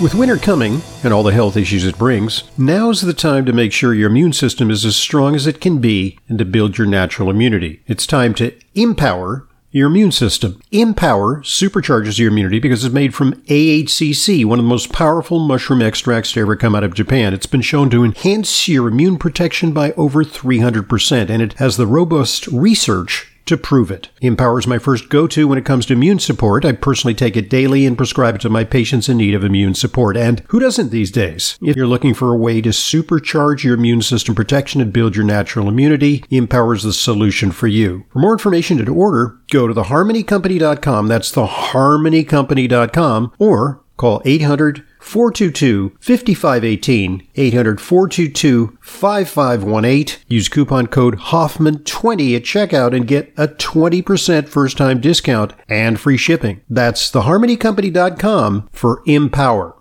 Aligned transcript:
With 0.00 0.14
winter 0.14 0.36
coming 0.36 0.80
and 1.02 1.12
all 1.12 1.24
the 1.24 1.32
health 1.32 1.56
issues 1.56 1.84
it 1.84 1.98
brings, 1.98 2.44
now's 2.56 3.00
the 3.00 3.12
time 3.12 3.44
to 3.46 3.52
make 3.52 3.72
sure 3.72 3.92
your 3.92 4.08
immune 4.08 4.32
system 4.32 4.70
is 4.70 4.84
as 4.84 4.94
strong 4.94 5.34
as 5.34 5.44
it 5.48 5.60
can 5.60 5.80
be 5.80 6.20
and 6.28 6.38
to 6.38 6.44
build 6.44 6.78
your 6.78 6.86
natural 6.86 7.28
immunity. 7.28 7.82
It's 7.88 8.06
time 8.06 8.32
to 8.34 8.54
empower 8.76 9.48
your 9.72 9.88
immune 9.88 10.12
system. 10.12 10.60
Empower 10.70 11.42
supercharges 11.42 12.16
your 12.16 12.30
immunity 12.30 12.60
because 12.60 12.84
it's 12.84 12.94
made 12.94 13.12
from 13.12 13.42
AHCC, 13.46 14.44
one 14.44 14.60
of 14.60 14.64
the 14.64 14.68
most 14.68 14.92
powerful 14.92 15.40
mushroom 15.40 15.82
extracts 15.82 16.30
to 16.32 16.40
ever 16.42 16.54
come 16.54 16.76
out 16.76 16.84
of 16.84 16.94
Japan. 16.94 17.34
It's 17.34 17.46
been 17.46 17.60
shown 17.60 17.90
to 17.90 18.04
enhance 18.04 18.68
your 18.68 18.86
immune 18.86 19.18
protection 19.18 19.72
by 19.72 19.90
over 19.92 20.22
300%, 20.22 21.28
and 21.28 21.42
it 21.42 21.54
has 21.54 21.76
the 21.76 21.88
robust 21.88 22.46
research 22.46 23.32
to 23.48 23.56
prove 23.56 23.90
it. 23.90 24.08
Empower 24.20 24.58
is 24.58 24.66
my 24.66 24.78
first 24.78 25.08
go 25.08 25.26
to 25.26 25.48
when 25.48 25.58
it 25.58 25.64
comes 25.64 25.86
to 25.86 25.94
immune 25.94 26.18
support. 26.18 26.64
I 26.64 26.72
personally 26.72 27.14
take 27.14 27.36
it 27.36 27.50
daily 27.50 27.86
and 27.86 27.96
prescribe 27.96 28.36
it 28.36 28.40
to 28.42 28.48
my 28.48 28.64
patients 28.64 29.08
in 29.08 29.16
need 29.16 29.34
of 29.34 29.44
immune 29.44 29.74
support. 29.74 30.16
And 30.16 30.42
who 30.48 30.60
doesn't 30.60 30.90
these 30.90 31.10
days? 31.10 31.58
If 31.60 31.76
you're 31.76 31.86
looking 31.86 32.14
for 32.14 32.32
a 32.32 32.38
way 32.38 32.60
to 32.60 32.70
supercharge 32.70 33.64
your 33.64 33.74
immune 33.74 34.02
system 34.02 34.34
protection 34.34 34.80
and 34.80 34.92
build 34.92 35.16
your 35.16 35.24
natural 35.24 35.68
immunity, 35.68 36.24
Empower 36.30 36.74
is 36.74 36.82
the 36.82 36.92
solution 36.92 37.50
for 37.50 37.66
you. 37.66 38.04
For 38.12 38.20
more 38.20 38.32
information 38.32 38.78
and 38.78 38.86
to 38.86 38.94
order, 38.94 39.38
go 39.50 39.66
to 39.66 39.74
theharmonycompany.com. 39.74 41.08
That's 41.08 41.32
theharmonycompany.com 41.32 43.32
or 43.38 43.82
call 43.96 44.22
800 44.24 44.84
422 45.08 45.96
5518 46.00 47.26
800 47.34 47.80
422 47.80 48.76
5518. 48.82 50.18
Use 50.28 50.50
coupon 50.50 50.86
code 50.86 51.16
Hoffman20 51.16 52.36
at 52.36 52.42
checkout 52.42 52.94
and 52.94 53.06
get 53.06 53.32
a 53.38 53.48
20% 53.48 54.48
first 54.50 54.76
time 54.76 55.00
discount 55.00 55.54
and 55.66 55.98
free 55.98 56.18
shipping. 56.18 56.60
That's 56.68 57.10
theharmonycompany.com 57.10 58.68
for 58.70 59.02
Empower. 59.06 59.76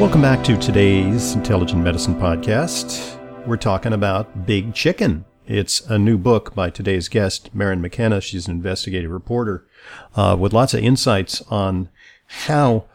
Welcome 0.00 0.22
back 0.22 0.42
to 0.42 0.56
today's 0.56 1.34
Intelligent 1.34 1.84
Medicine 1.84 2.16
Podcast. 2.16 3.16
We're 3.46 3.56
talking 3.56 3.92
about 3.92 4.44
Big 4.44 4.74
Chicken. 4.74 5.24
It's 5.52 5.82
a 5.82 5.98
new 5.98 6.16
book 6.16 6.54
by 6.54 6.70
today's 6.70 7.10
guest, 7.10 7.54
Maryn 7.54 7.82
McKenna. 7.82 8.22
She's 8.22 8.48
an 8.48 8.54
investigative 8.54 9.10
reporter 9.10 9.66
uh, 10.16 10.34
with 10.40 10.54
lots 10.54 10.72
of 10.72 10.82
insights 10.82 11.42
on 11.50 11.90
how 12.46 12.86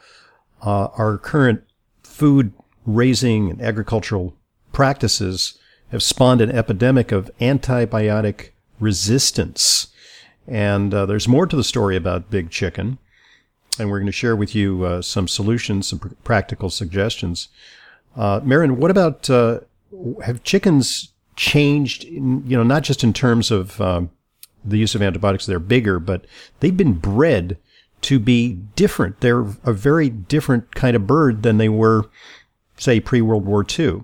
uh, 0.66 0.88
our 0.98 1.20
current 1.20 1.64
food 2.02 2.54
raising 2.84 3.52
and 3.52 3.62
agricultural 3.62 4.36
practices 4.74 5.60
have 5.92 6.02
spawned 6.02 6.42
an 6.42 6.50
epidemic 6.50 7.12
of 7.12 7.30
antibiotic 7.40 8.50
resistance. 8.80 9.90
And 10.48 10.96
uh, 10.96 11.06
there's 11.06 11.28
more 11.28 11.46
to 11.46 11.56
the 11.56 11.64
story 11.64 11.96
about 11.96 12.32
big 12.32 12.50
chicken. 12.50 12.98
And 13.78 13.92
we're 13.92 14.00
going 14.00 14.08
to 14.08 14.12
share 14.12 14.36
with 14.36 14.56
you 14.56 14.84
uh, 14.84 15.04
some 15.04 15.28
solutions, 15.28 15.90
some 15.90 16.00
pr- 16.00 16.08
practical 16.24 16.72
suggestions. 16.72 17.50
Uh, 18.16 18.40
Maryn, 18.40 18.78
what 18.78 18.90
about 18.90 19.30
uh, 19.30 19.60
have 20.24 20.42
chickens 20.42 21.12
changed, 21.38 22.04
in, 22.04 22.46
you 22.46 22.58
know, 22.58 22.64
not 22.64 22.84
just 22.84 23.04
in 23.04 23.14
terms 23.14 23.50
of 23.50 23.80
um, 23.80 24.10
the 24.66 24.78
use 24.78 24.96
of 24.96 25.02
antibiotics, 25.02 25.46
they're 25.46 25.60
bigger, 25.60 26.00
but 26.00 26.26
they've 26.60 26.76
been 26.76 26.94
bred 26.94 27.58
to 28.02 28.20
be 28.20 28.54
different. 28.76 29.22
They're 29.22 29.46
a 29.64 29.74
very 29.74 30.10
different 30.10 30.76
kind 30.76 30.96
of 30.96 31.08
bird 31.08 31.44
than 31.44 31.58
they 31.58 31.70
were, 31.70 32.10
say, 32.78 33.00
pre 33.00 33.22
World 33.22 33.46
War 33.46 33.66
II. 33.78 34.04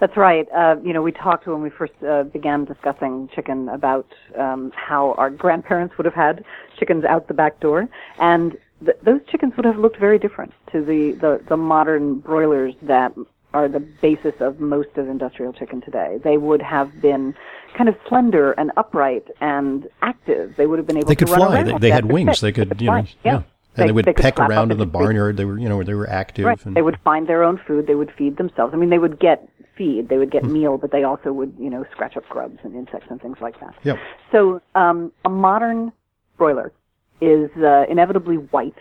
That's 0.00 0.16
right. 0.16 0.46
Uh, 0.54 0.76
you 0.82 0.92
know, 0.92 1.02
we 1.02 1.12
talked 1.12 1.46
when 1.46 1.62
we 1.62 1.70
first 1.70 1.92
uh, 2.06 2.24
began 2.24 2.64
discussing 2.64 3.28
chicken 3.34 3.68
about 3.68 4.06
um, 4.36 4.72
how 4.74 5.12
our 5.12 5.30
grandparents 5.30 5.96
would 5.96 6.04
have 6.04 6.14
had 6.14 6.44
chickens 6.78 7.04
out 7.04 7.28
the 7.28 7.34
back 7.34 7.60
door, 7.60 7.88
and 8.18 8.56
th- 8.84 8.98
those 9.02 9.20
chickens 9.30 9.56
would 9.56 9.64
have 9.64 9.78
looked 9.78 9.98
very 9.98 10.18
different 10.18 10.52
to 10.72 10.84
the, 10.84 11.12
the, 11.12 11.40
the 11.48 11.56
modern 11.56 12.18
broilers 12.18 12.74
that 12.82 13.14
are 13.54 13.68
the 13.68 13.80
basis 13.80 14.34
of 14.40 14.60
most 14.60 14.96
of 14.96 15.08
industrial 15.08 15.52
chicken 15.52 15.80
today. 15.80 16.18
They 16.22 16.36
would 16.36 16.60
have 16.60 17.00
been 17.00 17.34
kind 17.76 17.88
of 17.88 17.96
slender 18.08 18.52
and 18.52 18.72
upright 18.76 19.28
and 19.40 19.88
active. 20.02 20.54
They 20.56 20.66
would 20.66 20.78
have 20.78 20.86
been 20.86 20.98
able 20.98 21.06
to 21.06 21.08
they 21.08 21.16
could 21.16 21.28
to 21.28 21.34
fly. 21.34 21.62
They, 21.62 21.78
they, 21.78 21.90
had 21.90 22.06
wings. 22.06 22.40
They 22.40 22.52
could, 22.52 22.80
you 22.80 22.88
know, 22.88 22.96
yeah. 22.96 23.04
yeah. 23.24 23.34
And 23.36 23.44
they, 23.76 23.86
they 23.86 23.92
would 23.92 24.04
they 24.04 24.12
peck 24.12 24.38
around 24.38 24.72
in 24.72 24.78
the 24.78 24.86
barnyard. 24.86 25.36
They 25.36 25.44
were, 25.44 25.58
you 25.58 25.68
know, 25.68 25.82
they 25.82 25.94
were 25.94 26.08
active. 26.08 26.44
Right. 26.44 26.64
And, 26.66 26.76
They 26.76 26.82
would 26.82 26.98
find 27.02 27.26
their 27.28 27.42
own 27.42 27.60
food. 27.66 27.86
They 27.86 27.94
would 27.94 28.12
feed 28.12 28.36
themselves. 28.36 28.74
I 28.74 28.76
mean, 28.76 28.90
they 28.90 28.98
would 28.98 29.18
get 29.18 29.48
feed. 29.76 30.08
They 30.08 30.18
would 30.18 30.30
get 30.30 30.44
meal, 30.44 30.78
but 30.78 30.92
they 30.92 31.04
also 31.04 31.32
would, 31.32 31.54
you 31.58 31.70
know, 31.70 31.84
scratch 31.90 32.16
up 32.16 32.28
grubs 32.28 32.58
and 32.62 32.74
insects 32.74 33.06
and 33.10 33.20
things 33.20 33.38
like 33.40 33.58
that. 33.60 33.74
Yep. 33.82 33.98
So 34.30 34.60
um, 34.74 35.12
a 35.24 35.28
modern 35.30 35.92
broiler 36.36 36.72
is 37.20 37.50
uh, 37.56 37.84
inevitably 37.88 38.36
white. 38.36 38.78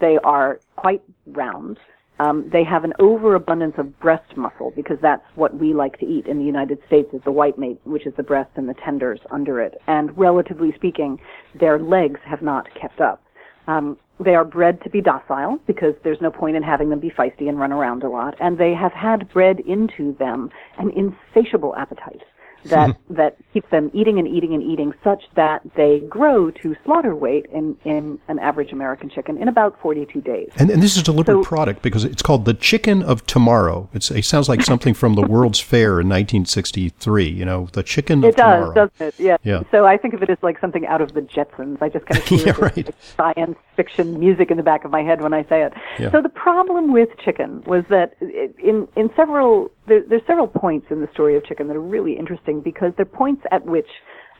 They 0.00 0.18
are 0.24 0.60
quite 0.76 1.02
round. 1.26 1.78
Um, 2.18 2.48
they 2.52 2.62
have 2.64 2.84
an 2.84 2.92
overabundance 2.98 3.74
of 3.78 3.98
breast 3.98 4.36
muscle 4.36 4.72
because 4.76 4.98
that's 5.02 5.24
what 5.34 5.58
we 5.58 5.72
like 5.72 5.98
to 5.98 6.06
eat 6.06 6.26
in 6.26 6.38
the 6.38 6.44
United 6.44 6.78
States 6.86 7.08
is 7.12 7.20
the 7.24 7.32
white 7.32 7.58
meat, 7.58 7.80
which 7.84 8.06
is 8.06 8.14
the 8.16 8.22
breast 8.22 8.50
and 8.56 8.68
the 8.68 8.74
tenders 8.74 9.20
under 9.30 9.60
it. 9.60 9.80
And 9.86 10.16
relatively 10.16 10.72
speaking, 10.76 11.18
their 11.58 11.78
legs 11.78 12.20
have 12.24 12.42
not 12.42 12.68
kept 12.80 13.00
up. 13.00 13.22
Um, 13.66 13.96
they 14.20 14.34
are 14.34 14.44
bred 14.44 14.80
to 14.82 14.90
be 14.90 15.00
docile 15.00 15.58
because 15.66 15.94
there's 16.04 16.20
no 16.20 16.30
point 16.30 16.56
in 16.56 16.62
having 16.62 16.90
them 16.90 17.00
be 17.00 17.10
feisty 17.10 17.48
and 17.48 17.58
run 17.58 17.72
around 17.72 18.02
a 18.04 18.08
lot. 18.08 18.34
And 18.40 18.58
they 18.58 18.72
have 18.74 18.92
had 18.92 19.32
bred 19.32 19.60
into 19.60 20.14
them 20.18 20.50
an 20.78 20.90
insatiable 20.90 21.74
appetite 21.76 22.22
that 22.64 22.96
that 23.10 23.36
keeps 23.52 23.68
them 23.70 23.90
eating 23.94 24.18
and 24.18 24.26
eating 24.28 24.54
and 24.54 24.62
eating, 24.62 24.92
such 25.04 25.22
that 25.34 25.62
they 25.76 26.00
grow 26.08 26.50
to 26.50 26.74
slaughter 26.84 27.14
weight 27.14 27.46
in 27.52 27.76
in 27.84 28.18
an 28.28 28.38
average 28.38 28.72
American 28.72 29.08
chicken 29.10 29.36
in 29.38 29.48
about 29.48 29.78
42 29.80 30.20
days. 30.20 30.48
and, 30.56 30.70
and 30.70 30.82
this 30.82 30.94
is 30.96 31.02
a 31.02 31.04
deliberate 31.04 31.44
So- 31.44 31.48
product 31.48 31.82
because 31.82 32.04
it's 32.04 32.22
called 32.22 32.44
the 32.44 32.54
chicken 32.54 33.02
of 33.02 33.24
tomorrow. 33.26 33.88
It's, 33.92 34.10
it 34.10 34.24
sounds 34.24 34.48
like 34.48 34.62
something 34.62 34.94
from 34.94 35.14
the 35.14 35.22
World's 35.22 35.60
Fair 35.72 36.00
in 36.00 36.08
1963. 36.08 37.28
You 37.28 37.44
know, 37.44 37.68
the 37.72 37.82
chicken 37.82 38.24
of 38.24 38.34
tomorrow. 38.36 38.70
It 38.70 38.74
does, 38.74 38.74
tomorrow. 38.74 38.90
doesn't 38.98 39.20
it? 39.20 39.20
Yeah. 39.24 39.36
Yeah. 39.42 39.62
So 39.70 39.86
I 39.86 39.96
think 39.96 40.14
of 40.14 40.22
it 40.22 40.30
as 40.30 40.38
like 40.42 40.60
something 40.60 40.86
out 40.86 41.00
of 41.00 41.12
the 41.14 41.22
Jetsons. 41.22 41.80
I 41.80 41.88
just 41.88 42.06
kind 42.06 42.20
of 42.20 42.26
hear 42.28 42.46
Yeah, 42.46 42.52
right. 42.58 42.76
like, 42.76 42.94
science 43.16 43.56
fiction 43.76 44.18
music 44.18 44.50
in 44.50 44.56
the 44.56 44.62
back 44.62 44.84
of 44.84 44.90
my 44.90 45.02
head 45.02 45.22
when 45.22 45.32
I 45.32 45.42
say 45.44 45.62
it. 45.62 45.72
Yeah. 45.98 46.10
So 46.10 46.20
the 46.22 46.28
problem 46.28 46.92
with 46.92 47.08
chicken 47.18 47.62
was 47.66 47.84
that 47.88 48.14
in 48.20 48.88
in 48.96 49.10
several 49.16 49.70
there, 49.86 50.02
there's 50.08 50.22
several 50.26 50.46
points 50.46 50.86
in 50.90 51.00
the 51.00 51.08
story 51.12 51.36
of 51.36 51.44
chicken 51.44 51.66
that 51.68 51.76
are 51.76 51.80
really 51.80 52.16
interesting 52.16 52.60
because 52.60 52.92
they're 52.96 53.06
points 53.06 53.42
at 53.50 53.64
which 53.64 53.88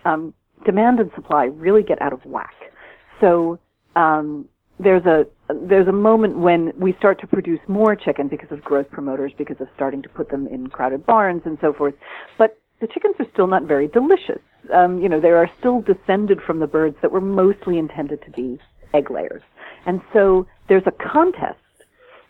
um, 0.05 0.35
demand 0.65 1.01
and 1.01 1.11
supply 1.15 1.45
really 1.45 1.83
get 1.83 2.01
out 2.01 2.13
of 2.13 2.25
whack. 2.25 2.55
So 3.21 3.59
um, 3.97 4.49
there's 4.79 5.05
a 5.07 5.27
there's 5.69 5.89
a 5.89 5.93
moment 5.93 6.39
when 6.39 6.73
we 6.79 6.95
start 6.99 7.21
to 7.21 7.27
produce 7.27 7.61
more 7.69 7.95
chicken 7.95 8.29
because 8.29 8.51
of 8.51 8.63
growth 8.63 8.91
promoters, 8.91 9.33
because 9.37 9.61
of 9.61 9.69
starting 9.75 10.03
to 10.03 10.09
put 10.09 10.31
them 10.31 10.47
in 10.47 10.69
crowded 10.69 11.05
barns 11.05 11.43
and 11.45 11.59
so 11.61 11.73
forth. 11.73 11.95
But 12.39 12.59
the 12.81 12.87
chickens 12.87 13.17
are 13.19 13.27
still 13.33 13.47
not 13.47 13.65
very 13.65 13.87
delicious. 13.87 14.41
Um, 14.75 15.01
you 15.01 15.09
know, 15.09 15.21
they 15.21 15.29
are 15.29 15.51
still 15.59 15.83
descended 15.83 16.41
from 16.47 16.59
the 16.59 16.67
birds 16.67 16.97
that 17.03 17.13
were 17.13 17.21
mostly 17.21 17.79
intended 17.79 18.23
to 18.23 18.31
be 18.31 18.59
egg 18.95 19.11
layers. 19.11 19.43
And 19.87 20.01
so 20.13 20.47
there's 20.69 20.83
a 20.87 21.13
contest 21.13 21.59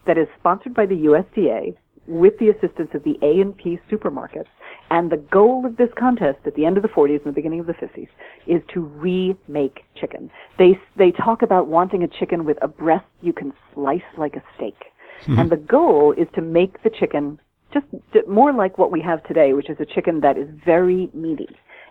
that 0.06 0.18
is 0.18 0.26
sponsored 0.38 0.74
by 0.74 0.86
the 0.86 0.94
USDA 0.94 1.76
with 2.06 2.38
the 2.38 2.48
assistance 2.48 2.90
of 2.94 3.04
the 3.04 3.18
A 3.22 3.40
and 3.40 3.56
P 3.56 3.78
supermarkets. 3.90 4.48
And 4.90 5.10
the 5.10 5.16
goal 5.16 5.64
of 5.64 5.76
this 5.76 5.88
contest 5.98 6.40
at 6.44 6.54
the 6.54 6.66
end 6.66 6.76
of 6.76 6.82
the 6.82 6.88
40s 6.88 7.24
and 7.24 7.26
the 7.26 7.32
beginning 7.32 7.60
of 7.60 7.66
the 7.66 7.74
50s 7.74 8.08
is 8.46 8.60
to 8.74 8.80
remake 8.80 9.84
chicken. 9.94 10.30
They 10.58 10.78
they 10.96 11.12
talk 11.12 11.42
about 11.42 11.68
wanting 11.68 12.02
a 12.02 12.08
chicken 12.08 12.44
with 12.44 12.58
a 12.60 12.68
breast 12.68 13.06
you 13.20 13.32
can 13.32 13.52
slice 13.74 14.02
like 14.18 14.36
a 14.36 14.42
steak. 14.56 14.76
Mm-hmm. 15.22 15.38
And 15.38 15.50
the 15.50 15.56
goal 15.56 16.12
is 16.16 16.28
to 16.34 16.42
make 16.42 16.82
the 16.82 16.90
chicken 16.90 17.38
just 17.72 17.86
more 18.28 18.52
like 18.52 18.76
what 18.76 18.90
we 18.90 19.00
have 19.00 19.24
today, 19.24 19.54
which 19.54 19.70
is 19.70 19.78
a 19.80 19.86
chicken 19.86 20.20
that 20.20 20.36
is 20.36 20.48
very 20.64 21.08
meaty. 21.14 21.48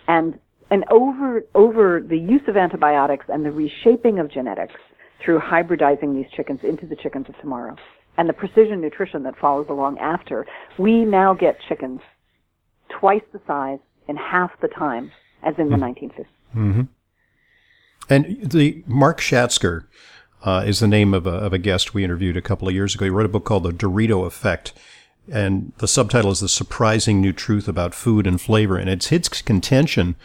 And 0.07 0.37
and 0.69 0.85
over 0.91 1.43
over 1.55 2.01
the 2.01 2.17
use 2.17 2.41
of 2.47 2.57
antibiotics 2.57 3.25
and 3.29 3.45
the 3.45 3.51
reshaping 3.51 4.19
of 4.19 4.29
genetics 4.29 4.79
through 5.23 5.39
hybridizing 5.39 6.15
these 6.15 6.31
chickens 6.35 6.59
into 6.63 6.85
the 6.85 6.95
chickens 6.95 7.27
of 7.29 7.37
tomorrow 7.39 7.75
and 8.17 8.27
the 8.27 8.33
precision 8.33 8.81
nutrition 8.81 9.23
that 9.23 9.37
follows 9.37 9.67
along 9.69 9.97
after, 9.99 10.45
we 10.77 11.05
now 11.05 11.33
get 11.33 11.57
chickens 11.67 12.01
twice 12.99 13.23
the 13.31 13.39
size 13.47 13.79
in 14.07 14.15
half 14.15 14.51
the 14.61 14.67
time 14.67 15.11
as 15.43 15.55
in 15.57 15.69
the 15.69 15.77
1950s. 15.77 16.87
And 18.09 18.51
the 18.51 18.83
Mark 18.85 19.19
Schatzker 19.21 19.85
uh, 20.43 20.63
is 20.65 20.79
the 20.79 20.87
name 20.87 21.13
of 21.13 21.25
a, 21.25 21.31
of 21.31 21.53
a 21.53 21.57
guest 21.57 21.93
we 21.93 22.03
interviewed 22.03 22.35
a 22.35 22.41
couple 22.41 22.67
of 22.67 22.73
years 22.73 22.95
ago. 22.95 23.05
He 23.05 23.09
wrote 23.09 23.25
a 23.25 23.29
book 23.29 23.45
called 23.45 23.63
The 23.63 23.71
Dorito 23.71 24.25
Effect. 24.25 24.73
And 25.29 25.71
the 25.77 25.87
subtitle 25.87 26.31
is 26.31 26.39
The 26.39 26.49
Surprising 26.49 27.21
New 27.21 27.31
Truth 27.31 27.67
About 27.67 27.93
Food 27.93 28.25
and 28.25 28.41
Flavor. 28.41 28.77
And 28.77 28.89
it's 28.89 29.07
his 29.07 29.27
contention 29.29 30.15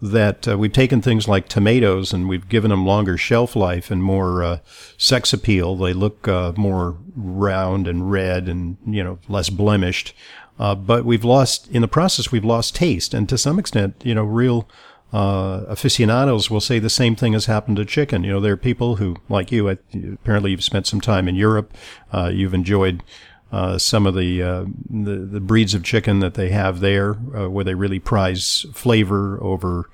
that 0.00 0.48
uh, 0.48 0.58
we've 0.58 0.72
taken 0.72 1.02
things 1.02 1.28
like 1.28 1.48
tomatoes 1.48 2.12
and 2.12 2.28
we've 2.28 2.48
given 2.48 2.70
them 2.70 2.86
longer 2.86 3.16
shelf 3.16 3.54
life 3.54 3.90
and 3.90 4.02
more 4.02 4.42
uh, 4.42 4.58
sex 4.96 5.32
appeal. 5.32 5.76
They 5.76 5.92
look 5.92 6.26
uh, 6.26 6.52
more 6.56 6.96
round 7.14 7.86
and 7.86 8.10
red 8.10 8.48
and, 8.48 8.76
you 8.86 9.04
know, 9.04 9.18
less 9.28 9.50
blemished. 9.50 10.14
Uh, 10.58 10.74
but 10.74 11.04
we've 11.04 11.24
lost, 11.24 11.68
in 11.70 11.82
the 11.82 11.88
process, 11.88 12.32
we've 12.32 12.44
lost 12.44 12.74
taste 12.74 13.12
and 13.12 13.28
to 13.28 13.36
some 13.36 13.58
extent, 13.58 13.94
you 14.04 14.14
know, 14.14 14.24
real 14.24 14.68
uh, 15.12 15.64
aficionados 15.68 16.50
will 16.50 16.60
say 16.60 16.78
the 16.78 16.90
same 16.90 17.14
thing 17.14 17.32
has 17.32 17.46
happened 17.46 17.76
to 17.76 17.84
chicken. 17.84 18.24
You 18.24 18.32
know, 18.32 18.40
there 18.40 18.54
are 18.54 18.56
people 18.56 18.96
who, 18.96 19.16
like 19.28 19.52
you, 19.52 19.68
apparently 19.68 20.50
you've 20.50 20.64
spent 20.64 20.86
some 20.86 21.00
time 21.00 21.28
in 21.28 21.36
Europe. 21.36 21.72
Uh, 22.12 22.30
you've 22.32 22.54
enjoyed 22.54 23.02
uh, 23.52 23.78
some 23.78 24.06
of 24.06 24.14
the, 24.14 24.42
uh, 24.42 24.64
the, 24.90 25.16
the 25.16 25.40
breeds 25.40 25.74
of 25.74 25.84
chicken 25.84 26.20
that 26.20 26.34
they 26.34 26.48
have 26.48 26.80
there, 26.80 27.12
uh, 27.34 27.48
where 27.48 27.64
they 27.64 27.74
really 27.74 27.98
prize 27.98 28.66
flavor 28.72 29.42
over 29.42 29.88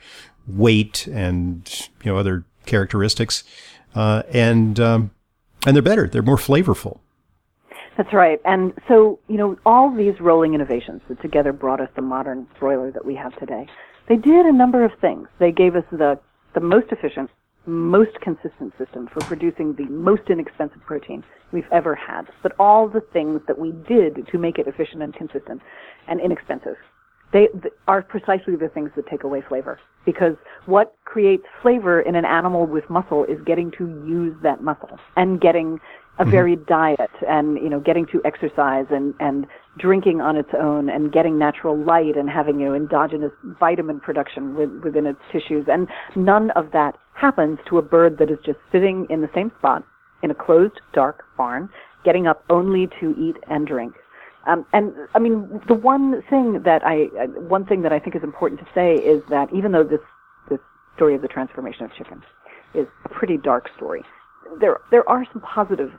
weight 0.46 1.06
and 1.06 1.88
you 2.02 2.10
know 2.12 2.19
other 2.19 2.44
characteristics, 2.66 3.44
uh, 3.94 4.22
and 4.32 4.81
um, 4.81 5.10
and 5.66 5.76
they're 5.76 5.82
better. 5.82 6.08
They're 6.08 6.22
more 6.22 6.37
flavorful. 6.37 7.00
That's 7.96 8.12
right. 8.12 8.40
And 8.44 8.72
so, 8.88 9.19
you 9.28 9.37
know, 9.37 9.58
all 9.66 9.94
these 9.94 10.19
rolling 10.19 10.54
innovations 10.54 11.02
that 11.08 11.20
together 11.20 11.52
brought 11.52 11.81
us 11.81 11.90
the 11.94 12.02
modern 12.02 12.46
broiler 12.58 12.90
that 12.90 13.04
we 13.04 13.14
have 13.16 13.38
today, 13.38 13.66
they 14.08 14.16
did 14.16 14.46
a 14.46 14.52
number 14.52 14.84
of 14.84 14.93
things. 15.00 15.28
They 15.38 15.52
gave 15.52 15.76
us 15.76 15.84
the, 15.93 16.19
the 16.54 16.60
most 16.60 16.87
efficient, 16.90 17.31
most 17.67 18.20
consistent 18.20 18.73
system 18.79 19.09
for 19.12 19.20
producing 19.20 19.75
the 19.75 19.85
most 19.85 20.23
inexpensive 20.29 20.81
protein 20.85 21.23
we've 21.53 21.70
ever 21.73 21.94
had. 21.94 22.23
But 22.43 22.53
all 22.59 22.88
the 22.88 23.03
things 23.12 23.41
that 23.47 23.59
we 23.59 23.73
did 23.88 24.26
to 24.31 24.38
make 24.38 24.59
it 24.59 24.67
efficient 24.67 25.03
and 25.03 25.14
consistent 25.14 25.62
and 26.09 26.20
inexpensive, 26.20 26.76
they 27.32 27.49
are 27.88 28.03
precisely 28.03 28.56
the 28.56 28.69
things 28.69 28.91
that 28.97 29.06
take 29.06 29.25
away 29.25 29.43
flavor. 29.49 29.79
Because 30.05 30.35
what 30.67 30.97
creates 31.05 31.44
flavor 31.62 32.00
in 32.00 32.14
an 32.14 32.25
animal 32.25 32.67
with 32.67 32.88
muscle 32.91 33.25
is 33.25 33.38
getting 33.47 33.70
to 33.79 33.87
use 34.06 34.37
that 34.43 34.62
muscle 34.62 34.99
and 35.17 35.41
getting 35.41 35.79
a 36.19 36.23
mm-hmm. 36.23 36.31
varied 36.31 36.67
diet 36.67 37.11
and 37.26 37.56
you 37.56 37.70
know 37.70 37.81
getting 37.81 38.06
to 38.06 38.20
exercise 38.25 38.85
and 38.91 39.14
and 39.19 39.47
drinking 39.79 40.20
on 40.20 40.37
its 40.37 40.50
own 40.61 40.91
and 40.91 41.11
getting 41.11 41.38
natural 41.38 41.76
light 41.76 42.17
and 42.17 42.29
having 42.29 42.61
you 42.61 42.67
know 42.67 42.75
endogenous 42.75 43.32
vitamin 43.59 43.99
production 43.99 44.55
with, 44.55 44.70
within 44.85 45.06
its 45.06 45.20
tissues 45.32 45.67
and 45.69 45.88
none 46.14 46.50
of 46.50 46.70
that 46.73 46.97
happens 47.14 47.59
to 47.69 47.79
a 47.79 47.82
bird 47.82 48.19
that 48.19 48.31
is 48.31 48.38
just 48.44 48.59
sitting 48.70 49.06
in 49.11 49.20
the 49.20 49.31
same 49.35 49.50
spot 49.59 49.85
in 50.23 50.31
a 50.31 50.35
closed 50.35 50.81
dark 50.93 51.25
barn 51.37 51.69
getting 52.05 52.26
up 52.26 52.44
only 52.50 52.88
to 53.00 53.14
eat 53.19 53.37
and 53.49 53.67
drink 53.67 53.94
um, 54.47 54.67
and 54.73 54.93
I 55.14 55.19
mean, 55.19 55.61
the 55.69 55.75
one 55.75 56.23
thing 56.29 56.62
that 56.64 56.85
I, 56.85 57.05
uh, 57.19 57.26
one 57.41 57.64
thing 57.64 57.82
that 57.82 57.93
I 57.93 57.99
think 57.99 58.17
is 58.17 58.23
important 58.23 58.61
to 58.61 58.67
say 58.75 58.97
is 58.97 59.23
that 59.31 59.53
even 59.55 59.73
though 59.73 59.85
this, 59.85 60.00
this 60.50 60.59
story 60.97 61.14
of 61.14 61.23
the 61.23 61.29
transformation 61.29 61.85
of 61.85 61.94
chicken 61.94 62.23
is 62.75 62.87
a 63.05 63.09
pretty 63.09 63.37
dark 63.37 63.69
story, 63.76 64.03
there 64.61 64.79
there 64.91 65.09
are 65.09 65.25
some 65.32 65.43
positive 65.43 65.93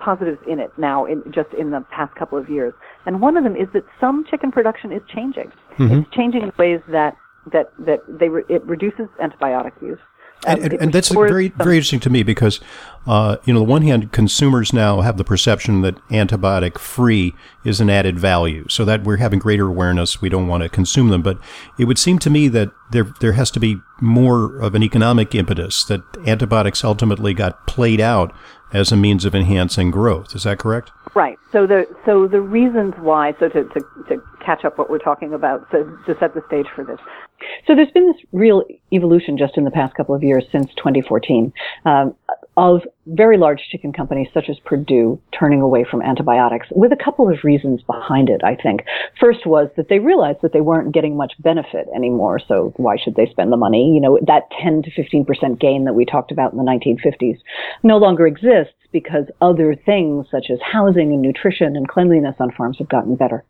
positives 0.00 0.38
in 0.48 0.58
it 0.58 0.72
now 0.78 1.04
in 1.04 1.22
just 1.30 1.52
in 1.54 1.70
the 1.70 1.84
past 1.90 2.14
couple 2.14 2.38
of 2.38 2.48
years. 2.48 2.72
And 3.06 3.20
one 3.20 3.36
of 3.36 3.44
them 3.44 3.54
is 3.54 3.68
that 3.74 3.84
some 4.00 4.24
chicken 4.30 4.50
production 4.50 4.90
is 4.90 5.02
changing. 5.14 5.52
Mm-hmm. 5.78 5.92
It's 5.92 6.10
changing 6.10 6.42
in 6.42 6.52
ways 6.58 6.80
that 6.88 7.16
that 7.52 7.70
that 7.80 8.00
they 8.08 8.30
re- 8.30 8.44
it 8.48 8.64
reduces 8.64 9.08
antibiotic 9.22 9.72
use. 9.82 9.98
And, 10.46 10.62
and, 10.62 10.72
and 10.74 10.92
that's 10.92 11.08
very 11.08 11.48
very 11.48 11.76
interesting 11.76 12.00
to 12.00 12.10
me 12.10 12.22
because, 12.22 12.60
uh, 13.06 13.36
you 13.44 13.52
know, 13.52 13.60
on 13.60 13.66
the 13.66 13.70
one 13.70 13.82
hand, 13.82 14.12
consumers 14.12 14.72
now 14.72 15.00
have 15.00 15.16
the 15.16 15.24
perception 15.24 15.82
that 15.82 15.96
antibiotic 16.08 16.78
free 16.78 17.34
is 17.64 17.80
an 17.80 17.90
added 17.90 18.18
value, 18.18 18.66
so 18.68 18.84
that 18.84 19.04
we're 19.04 19.16
having 19.16 19.38
greater 19.38 19.66
awareness. 19.66 20.20
We 20.20 20.28
don't 20.28 20.46
want 20.46 20.62
to 20.62 20.68
consume 20.68 21.08
them, 21.08 21.22
but 21.22 21.38
it 21.78 21.84
would 21.84 21.98
seem 21.98 22.18
to 22.20 22.30
me 22.30 22.48
that 22.48 22.70
there 22.90 23.08
there 23.20 23.32
has 23.32 23.50
to 23.52 23.60
be 23.60 23.78
more 24.00 24.58
of 24.60 24.74
an 24.74 24.82
economic 24.82 25.34
impetus 25.34 25.84
that 25.84 26.02
antibiotics 26.26 26.84
ultimately 26.84 27.34
got 27.34 27.66
played 27.66 28.00
out 28.00 28.34
as 28.72 28.90
a 28.90 28.96
means 28.96 29.24
of 29.24 29.34
enhancing 29.34 29.90
growth. 29.90 30.34
Is 30.34 30.42
that 30.42 30.58
correct? 30.58 30.90
Right. 31.14 31.38
So 31.52 31.66
the 31.66 31.86
so 32.04 32.26
the 32.26 32.40
reasons 32.40 32.94
why. 32.98 33.34
So 33.38 33.48
to 33.48 33.64
to, 33.64 33.80
to 34.08 34.22
catch 34.44 34.64
up 34.64 34.78
what 34.78 34.90
we're 34.90 34.98
talking 34.98 35.32
about. 35.32 35.66
So 35.70 35.84
to 36.06 36.18
set 36.18 36.34
the 36.34 36.42
stage 36.46 36.66
for 36.74 36.84
this. 36.84 36.98
So 37.66 37.74
there's 37.74 37.90
been 37.90 38.06
this 38.06 38.22
real 38.32 38.64
evolution 38.92 39.38
just 39.38 39.56
in 39.56 39.64
the 39.64 39.70
past 39.70 39.94
couple 39.94 40.14
of 40.14 40.22
years 40.22 40.44
since 40.52 40.68
2014 40.74 41.52
um, 41.84 42.14
of 42.56 42.82
very 43.06 43.36
large 43.36 43.60
chicken 43.70 43.92
companies 43.92 44.28
such 44.32 44.48
as 44.48 44.58
Perdue 44.64 45.20
turning 45.38 45.60
away 45.60 45.84
from 45.88 46.02
antibiotics 46.02 46.68
with 46.70 46.92
a 46.92 47.04
couple 47.04 47.28
of 47.28 47.42
reasons 47.42 47.82
behind 47.82 48.28
it, 48.28 48.42
I 48.44 48.54
think. 48.54 48.84
First 49.18 49.46
was 49.46 49.70
that 49.76 49.88
they 49.88 49.98
realized 49.98 50.38
that 50.42 50.52
they 50.52 50.60
weren't 50.60 50.94
getting 50.94 51.16
much 51.16 51.32
benefit 51.40 51.88
anymore, 51.94 52.38
so 52.38 52.72
why 52.76 52.96
should 52.96 53.16
they 53.16 53.26
spend 53.26 53.52
the 53.52 53.56
money? 53.56 53.92
You 53.92 54.00
know, 54.00 54.18
that 54.26 54.50
10 54.62 54.82
to 54.82 54.90
15% 54.90 55.58
gain 55.58 55.84
that 55.84 55.94
we 55.94 56.04
talked 56.04 56.30
about 56.30 56.52
in 56.52 56.58
the 56.58 56.64
1950s 56.64 57.38
no 57.82 57.96
longer 57.96 58.26
exists 58.26 58.74
because 58.92 59.24
other 59.40 59.74
things 59.74 60.26
such 60.30 60.46
as 60.50 60.58
housing 60.62 61.12
and 61.12 61.22
nutrition 61.22 61.76
and 61.76 61.88
cleanliness 61.88 62.36
on 62.38 62.52
farms 62.52 62.78
have 62.78 62.88
gotten 62.88 63.16
better. 63.16 63.44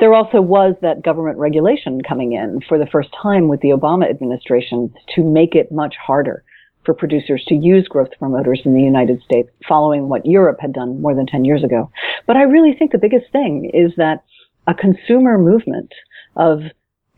There 0.00 0.14
also 0.14 0.40
was 0.40 0.74
that 0.82 1.02
government 1.02 1.38
regulation 1.38 2.00
coming 2.02 2.32
in 2.32 2.60
for 2.68 2.78
the 2.78 2.86
first 2.86 3.10
time 3.22 3.48
with 3.48 3.60
the 3.60 3.70
Obama 3.70 4.08
administration 4.08 4.92
to 5.14 5.22
make 5.22 5.54
it 5.54 5.70
much 5.70 5.94
harder 5.96 6.44
for 6.84 6.94
producers 6.94 7.44
to 7.46 7.54
use 7.54 7.86
growth 7.86 8.10
promoters 8.18 8.62
in 8.64 8.74
the 8.74 8.82
United 8.82 9.22
States 9.22 9.48
following 9.68 10.08
what 10.08 10.26
Europe 10.26 10.58
had 10.60 10.72
done 10.72 11.00
more 11.00 11.14
than 11.14 11.26
10 11.26 11.44
years 11.44 11.62
ago. 11.62 11.90
But 12.26 12.36
I 12.36 12.42
really 12.42 12.74
think 12.76 12.90
the 12.90 12.98
biggest 12.98 13.30
thing 13.30 13.70
is 13.72 13.92
that 13.96 14.24
a 14.66 14.74
consumer 14.74 15.38
movement 15.38 15.92
of 16.36 16.62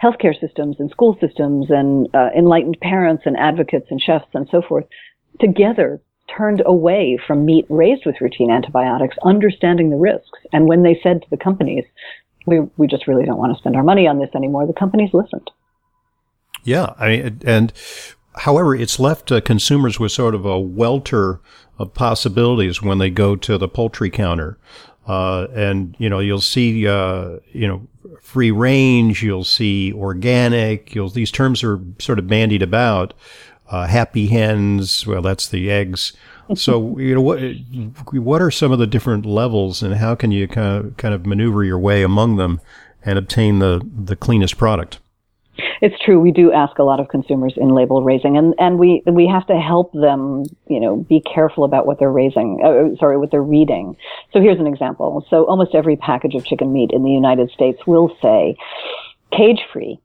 healthcare 0.02 0.38
systems 0.38 0.76
and 0.78 0.90
school 0.90 1.16
systems 1.20 1.66
and 1.70 2.08
uh, 2.14 2.28
enlightened 2.36 2.78
parents 2.82 3.22
and 3.26 3.36
advocates 3.38 3.86
and 3.90 4.00
chefs 4.00 4.28
and 4.34 4.48
so 4.50 4.60
forth 4.60 4.84
together 5.40 6.00
turned 6.36 6.62
away 6.64 7.18
from 7.26 7.44
meat 7.44 7.66
raised 7.68 8.06
with 8.06 8.20
routine 8.20 8.50
antibiotics, 8.50 9.16
understanding 9.24 9.90
the 9.90 9.96
risks. 9.96 10.38
And 10.52 10.66
when 10.66 10.82
they 10.82 10.98
said 11.02 11.22
to 11.22 11.30
the 11.30 11.36
companies, 11.36 11.84
we, 12.46 12.60
we 12.76 12.86
just 12.86 13.06
really 13.06 13.24
don't 13.24 13.38
want 13.38 13.52
to 13.54 13.58
spend 13.58 13.76
our 13.76 13.82
money 13.82 14.06
on 14.06 14.18
this 14.18 14.30
anymore, 14.34 14.66
the 14.66 14.72
companies 14.72 15.10
listened. 15.12 15.50
Yeah. 16.64 16.94
I 16.98 17.08
mean, 17.08 17.40
and 17.44 17.72
however, 18.36 18.74
it's 18.74 18.98
left 18.98 19.30
uh, 19.30 19.40
consumers 19.40 20.00
with 20.00 20.12
sort 20.12 20.34
of 20.34 20.44
a 20.44 20.58
welter 20.58 21.40
of 21.78 21.94
possibilities 21.94 22.80
when 22.80 22.98
they 22.98 23.10
go 23.10 23.36
to 23.36 23.58
the 23.58 23.68
poultry 23.68 24.10
counter. 24.10 24.58
Uh, 25.06 25.46
and, 25.54 25.94
you 25.98 26.08
know, 26.08 26.18
you'll 26.18 26.40
see, 26.40 26.88
uh, 26.88 27.36
you 27.52 27.68
know, 27.68 27.86
free 28.22 28.50
range, 28.50 29.22
you'll 29.22 29.44
see 29.44 29.92
organic, 29.92 30.94
you'll, 30.94 31.10
these 31.10 31.30
terms 31.30 31.62
are 31.62 31.78
sort 31.98 32.18
of 32.18 32.26
bandied 32.26 32.62
about 32.62 33.12
uh, 33.70 33.86
happy 33.86 34.26
hens. 34.26 35.06
Well, 35.06 35.22
that's 35.22 35.48
the 35.48 35.70
eggs. 35.70 36.12
So 36.54 36.98
you 36.98 37.14
know 37.14 37.20
what 37.20 37.40
what 38.12 38.42
are 38.42 38.50
some 38.50 38.72
of 38.72 38.78
the 38.78 38.86
different 38.86 39.26
levels, 39.26 39.82
and 39.82 39.94
how 39.96 40.14
can 40.14 40.30
you 40.30 40.48
kind 40.48 40.86
of 40.86 40.96
kind 40.96 41.14
of 41.14 41.26
maneuver 41.26 41.64
your 41.64 41.78
way 41.78 42.02
among 42.02 42.36
them 42.36 42.60
and 43.04 43.18
obtain 43.18 43.58
the 43.58 43.80
the 43.84 44.16
cleanest 44.16 44.56
product? 44.58 44.98
It's 45.80 45.98
true. 46.02 46.18
We 46.18 46.32
do 46.32 46.50
ask 46.50 46.78
a 46.78 46.82
lot 46.82 46.98
of 46.98 47.08
consumers 47.08 47.54
in 47.56 47.68
label 47.68 48.02
raising, 48.02 48.36
and, 48.36 48.54
and 48.58 48.78
we 48.78 49.02
we 49.06 49.26
have 49.26 49.46
to 49.48 49.58
help 49.58 49.92
them, 49.92 50.44
you 50.66 50.80
know, 50.80 50.96
be 50.96 51.20
careful 51.20 51.64
about 51.64 51.86
what 51.86 51.98
they're 51.98 52.10
raising. 52.10 52.60
Uh, 52.64 52.96
sorry, 52.98 53.18
what 53.18 53.30
they're 53.30 53.42
reading. 53.42 53.96
So 54.32 54.40
here's 54.40 54.58
an 54.58 54.66
example. 54.66 55.26
So 55.28 55.44
almost 55.44 55.74
every 55.74 55.96
package 55.96 56.34
of 56.34 56.44
chicken 56.44 56.72
meat 56.72 56.90
in 56.92 57.04
the 57.04 57.10
United 57.10 57.50
States 57.50 57.86
will 57.86 58.16
say 58.22 58.56
cage 59.30 59.60
free, 59.72 60.00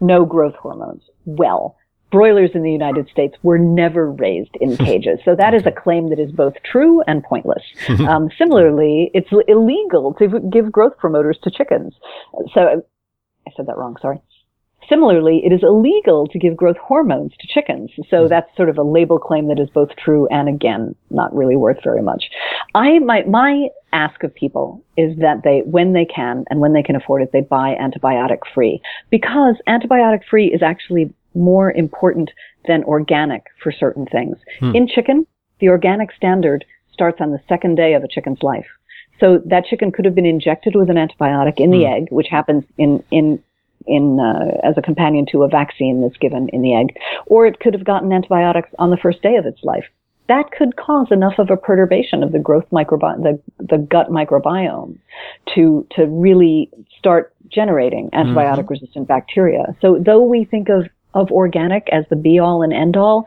no 0.00 0.26
growth 0.26 0.56
hormones. 0.56 1.02
Well, 1.24 1.77
broilers 2.10 2.50
in 2.54 2.62
the 2.62 2.72
United 2.72 3.08
States 3.08 3.36
were 3.42 3.58
never 3.58 4.10
raised 4.10 4.56
in 4.60 4.76
cages. 4.86 5.18
So 5.24 5.34
that 5.34 5.54
is 5.54 5.66
a 5.66 5.72
claim 5.72 6.10
that 6.10 6.18
is 6.18 6.32
both 6.32 6.54
true 6.64 7.02
and 7.06 7.22
pointless. 7.22 7.62
Um, 8.08 8.30
similarly, 8.38 9.10
it's 9.12 9.28
illegal 9.48 10.14
to 10.14 10.40
give 10.50 10.72
growth 10.72 10.96
promoters 10.96 11.36
to 11.42 11.50
chickens. 11.50 11.94
So 12.54 12.82
I 13.46 13.50
said 13.54 13.66
that 13.66 13.76
wrong. 13.76 13.96
Sorry. 14.00 14.20
Similarly, 14.88 15.42
it 15.44 15.52
is 15.52 15.60
illegal 15.62 16.26
to 16.28 16.38
give 16.38 16.56
growth 16.56 16.78
hormones 16.78 17.32
to 17.40 17.46
chickens. 17.46 17.90
So 18.08 18.22
hmm. 18.22 18.28
that's 18.28 18.48
sort 18.56 18.68
of 18.68 18.78
a 18.78 18.82
label 18.82 19.18
claim 19.18 19.48
that 19.48 19.58
is 19.58 19.68
both 19.70 19.90
true 19.96 20.26
and 20.28 20.48
again, 20.48 20.94
not 21.10 21.34
really 21.34 21.56
worth 21.56 21.82
very 21.82 22.02
much. 22.02 22.24
I, 22.74 22.98
my, 23.00 23.24
my 23.24 23.68
ask 23.92 24.22
of 24.22 24.34
people 24.34 24.82
is 24.96 25.18
that 25.18 25.42
they, 25.44 25.62
when 25.64 25.92
they 25.92 26.06
can 26.06 26.44
and 26.48 26.60
when 26.60 26.72
they 26.72 26.82
can 26.82 26.96
afford 26.96 27.22
it, 27.22 27.30
they 27.32 27.42
buy 27.42 27.76
antibiotic 27.80 28.38
free 28.54 28.80
because 29.10 29.56
antibiotic 29.68 30.20
free 30.30 30.46
is 30.46 30.62
actually 30.62 31.12
more 31.34 31.72
important 31.72 32.30
than 32.66 32.84
organic 32.84 33.44
for 33.62 33.72
certain 33.72 34.06
things. 34.06 34.36
Hmm. 34.60 34.74
In 34.74 34.88
chicken, 34.88 35.26
the 35.60 35.68
organic 35.68 36.12
standard 36.12 36.64
starts 36.92 37.20
on 37.20 37.30
the 37.30 37.40
second 37.48 37.76
day 37.76 37.94
of 37.94 38.02
a 38.02 38.08
chicken's 38.08 38.42
life. 38.42 38.66
So 39.20 39.42
that 39.46 39.64
chicken 39.66 39.90
could 39.90 40.04
have 40.04 40.14
been 40.14 40.26
injected 40.26 40.76
with 40.76 40.90
an 40.90 40.96
antibiotic 40.96 41.58
in 41.58 41.70
the 41.70 41.84
hmm. 41.84 41.92
egg, 41.92 42.08
which 42.10 42.28
happens 42.30 42.64
in, 42.76 43.02
in, 43.10 43.42
in, 43.86 44.20
uh, 44.20 44.68
as 44.68 44.76
a 44.76 44.82
companion 44.82 45.26
to 45.32 45.42
a 45.42 45.48
vaccine 45.48 46.02
that's 46.02 46.18
given 46.18 46.48
in 46.50 46.62
the 46.62 46.74
egg, 46.74 46.96
or 47.26 47.46
it 47.46 47.60
could 47.60 47.74
have 47.74 47.84
gotten 47.84 48.12
antibiotics 48.12 48.68
on 48.78 48.90
the 48.90 48.96
first 48.96 49.22
day 49.22 49.36
of 49.36 49.46
its 49.46 49.62
life. 49.62 49.84
That 50.28 50.50
could 50.50 50.76
cause 50.76 51.06
enough 51.10 51.38
of 51.38 51.48
a 51.50 51.56
perturbation 51.56 52.22
of 52.22 52.32
the 52.32 52.38
growth 52.38 52.66
microbiome, 52.70 53.22
the, 53.22 53.40
the 53.58 53.78
gut 53.78 54.10
microbiome 54.10 54.98
to, 55.54 55.86
to 55.96 56.04
really 56.04 56.70
start 56.98 57.34
generating 57.50 58.10
antibiotic 58.10 58.68
resistant 58.68 59.08
mm-hmm. 59.08 59.14
bacteria. 59.14 59.74
So 59.80 59.98
though 60.04 60.22
we 60.22 60.44
think 60.44 60.68
of 60.68 60.86
of 61.14 61.30
organic 61.30 61.88
as 61.90 62.04
the 62.10 62.16
be 62.16 62.38
all 62.38 62.62
and 62.62 62.72
end 62.72 62.96
all, 62.96 63.24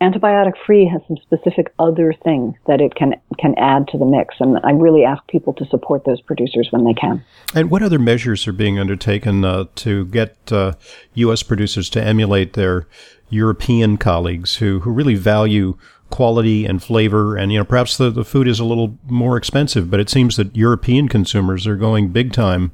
antibiotic 0.00 0.52
free 0.66 0.86
has 0.86 1.00
some 1.08 1.16
specific 1.22 1.72
other 1.78 2.12
things 2.24 2.54
that 2.66 2.80
it 2.80 2.94
can 2.94 3.14
can 3.38 3.54
add 3.56 3.88
to 3.88 3.98
the 3.98 4.04
mix. 4.04 4.34
And 4.40 4.58
i 4.62 4.70
really 4.70 5.04
ask 5.04 5.26
people 5.26 5.52
to 5.54 5.66
support 5.66 6.04
those 6.04 6.20
producers 6.20 6.68
when 6.70 6.84
they 6.84 6.94
can. 6.94 7.24
And 7.54 7.70
what 7.70 7.82
other 7.82 7.98
measures 7.98 8.46
are 8.46 8.52
being 8.52 8.78
undertaken 8.78 9.44
uh, 9.44 9.64
to 9.76 10.06
get 10.06 10.36
uh, 10.52 10.72
us 11.16 11.42
producers 11.42 11.88
to 11.90 12.02
emulate 12.02 12.52
their 12.52 12.86
european 13.28 13.96
colleagues 13.96 14.56
who, 14.56 14.80
who 14.80 14.90
really 14.90 15.14
value 15.14 15.76
quality 16.10 16.66
and 16.66 16.82
flavor? 16.82 17.36
And 17.36 17.50
you 17.50 17.58
know 17.58 17.64
perhaps 17.64 17.96
the, 17.96 18.10
the 18.10 18.24
food 18.24 18.48
is 18.48 18.60
a 18.60 18.64
little 18.64 18.98
more 19.06 19.36
expensive 19.36 19.90
but 19.90 20.00
it 20.00 20.10
seems 20.10 20.36
that 20.36 20.54
european 20.54 21.08
consumers 21.08 21.66
are 21.66 21.76
going 21.76 22.08
big 22.08 22.32
time 22.32 22.72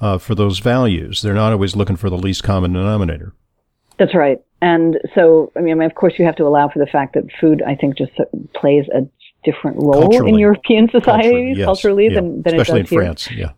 uh, 0.00 0.18
for 0.18 0.34
those 0.34 0.58
values. 0.58 1.22
They're 1.22 1.34
not 1.34 1.52
always 1.52 1.76
looking 1.76 1.96
for 1.96 2.10
the 2.10 2.18
least 2.18 2.42
common 2.42 2.72
denominator 2.72 3.34
that's 4.02 4.14
right 4.14 4.40
and 4.62 5.00
so, 5.12 5.50
I 5.56 5.60
mean, 5.60 5.82
of 5.82 5.96
course, 5.96 6.14
you 6.18 6.24
have 6.24 6.36
to 6.36 6.44
allow 6.44 6.68
for 6.68 6.78
the 6.78 6.86
fact 6.86 7.14
that 7.14 7.24
food, 7.40 7.62
I 7.66 7.74
think, 7.74 7.98
just 7.98 8.12
plays 8.54 8.86
a 8.94 9.00
different 9.42 9.76
role 9.78 10.02
culturally. 10.02 10.30
in 10.30 10.38
European 10.38 10.88
societies 10.88 11.58
yes, 11.58 11.64
culturally 11.64 12.06
yeah. 12.06 12.14
than, 12.14 12.42
than 12.42 12.54
Especially 12.54 12.80
it 12.80 12.82
does 12.84 12.92
in 12.92 12.98
here. 12.98 13.04
France, 13.04 13.30
yeah. 13.32 13.50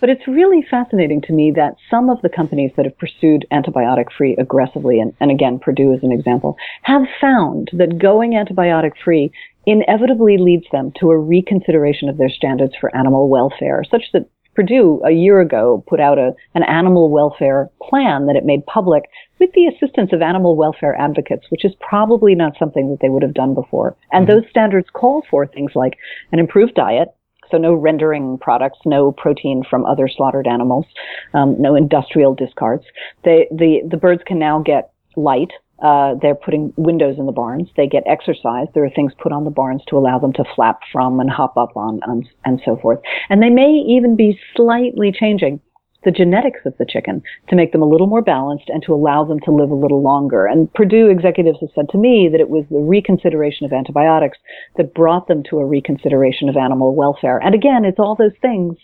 But 0.00 0.10
it's 0.10 0.28
really 0.28 0.62
fascinating 0.70 1.22
to 1.22 1.32
me 1.32 1.52
that 1.56 1.76
some 1.90 2.10
of 2.10 2.20
the 2.20 2.28
companies 2.28 2.70
that 2.76 2.84
have 2.84 2.98
pursued 2.98 3.46
antibiotic 3.50 4.12
free 4.12 4.36
aggressively, 4.36 5.00
and, 5.00 5.14
and 5.20 5.30
again, 5.30 5.58
Perdue 5.58 5.94
is 5.94 6.02
an 6.02 6.12
example, 6.12 6.58
have 6.82 7.02
found 7.18 7.70
that 7.72 7.98
going 7.98 8.32
antibiotic 8.32 8.92
free 9.02 9.32
inevitably 9.64 10.36
leads 10.36 10.66
them 10.70 10.92
to 11.00 11.12
a 11.12 11.18
reconsideration 11.18 12.10
of 12.10 12.18
their 12.18 12.28
standards 12.28 12.74
for 12.78 12.94
animal 12.94 13.30
welfare, 13.30 13.84
such 13.90 14.04
that 14.12 14.28
Perdue 14.54 15.00
a 15.04 15.10
year 15.10 15.40
ago 15.40 15.82
put 15.86 16.00
out 16.00 16.18
a, 16.18 16.32
an 16.54 16.62
animal 16.64 17.10
welfare 17.10 17.70
plan 17.82 18.26
that 18.26 18.36
it 18.36 18.44
made 18.44 18.66
public 18.66 19.04
with 19.40 19.50
the 19.54 19.66
assistance 19.66 20.10
of 20.12 20.22
animal 20.22 20.56
welfare 20.56 20.94
advocates, 21.00 21.46
which 21.50 21.64
is 21.64 21.72
probably 21.80 22.34
not 22.34 22.58
something 22.58 22.90
that 22.90 23.00
they 23.00 23.08
would 23.08 23.22
have 23.22 23.34
done 23.34 23.54
before. 23.54 23.96
And 24.12 24.26
mm-hmm. 24.26 24.40
those 24.40 24.50
standards 24.50 24.88
call 24.92 25.24
for 25.30 25.46
things 25.46 25.72
like 25.74 25.94
an 26.32 26.38
improved 26.38 26.74
diet, 26.74 27.08
so 27.50 27.58
no 27.58 27.74
rendering 27.74 28.38
products, 28.38 28.78
no 28.84 29.12
protein 29.12 29.62
from 29.68 29.84
other 29.84 30.08
slaughtered 30.08 30.46
animals, 30.46 30.86
um, 31.34 31.60
no 31.60 31.74
industrial 31.74 32.34
discards. 32.34 32.84
They, 33.24 33.48
the, 33.50 33.80
the 33.88 33.96
birds 33.96 34.22
can 34.26 34.38
now 34.38 34.60
get 34.60 34.92
light, 35.16 35.50
uh, 35.82 36.14
they're 36.22 36.36
putting 36.36 36.72
windows 36.76 37.16
in 37.18 37.26
the 37.26 37.32
barns. 37.32 37.68
They 37.76 37.88
get 37.88 38.04
exercise. 38.06 38.68
There 38.72 38.84
are 38.84 38.90
things 38.90 39.12
put 39.20 39.32
on 39.32 39.44
the 39.44 39.50
barns 39.50 39.82
to 39.88 39.98
allow 39.98 40.18
them 40.18 40.32
to 40.34 40.44
flap 40.54 40.80
from 40.92 41.18
and 41.18 41.28
hop 41.28 41.56
up 41.56 41.76
on, 41.76 42.00
on 42.08 42.28
and 42.44 42.62
so 42.64 42.76
forth. 42.76 43.00
And 43.28 43.42
they 43.42 43.50
may 43.50 43.70
even 43.88 44.16
be 44.16 44.38
slightly 44.54 45.12
changing 45.12 45.60
the 46.04 46.10
genetics 46.10 46.60
of 46.64 46.76
the 46.78 46.86
chicken 46.88 47.22
to 47.48 47.56
make 47.56 47.72
them 47.72 47.82
a 47.82 47.88
little 47.88 48.06
more 48.06 48.22
balanced 48.22 48.68
and 48.68 48.82
to 48.84 48.94
allow 48.94 49.24
them 49.24 49.38
to 49.40 49.52
live 49.52 49.70
a 49.70 49.74
little 49.74 50.02
longer. 50.02 50.46
And 50.46 50.72
Perdue 50.72 51.08
executives 51.08 51.58
have 51.60 51.70
said 51.74 51.88
to 51.90 51.98
me 51.98 52.28
that 52.30 52.40
it 52.40 52.50
was 52.50 52.64
the 52.70 52.80
reconsideration 52.80 53.66
of 53.66 53.72
antibiotics 53.72 54.38
that 54.76 54.94
brought 54.94 55.28
them 55.28 55.42
to 55.50 55.58
a 55.58 55.66
reconsideration 55.66 56.48
of 56.48 56.56
animal 56.56 56.94
welfare. 56.94 57.38
And 57.38 57.54
again, 57.54 57.84
it's 57.84 57.98
all 57.98 58.16
those 58.16 58.36
things 58.40 58.76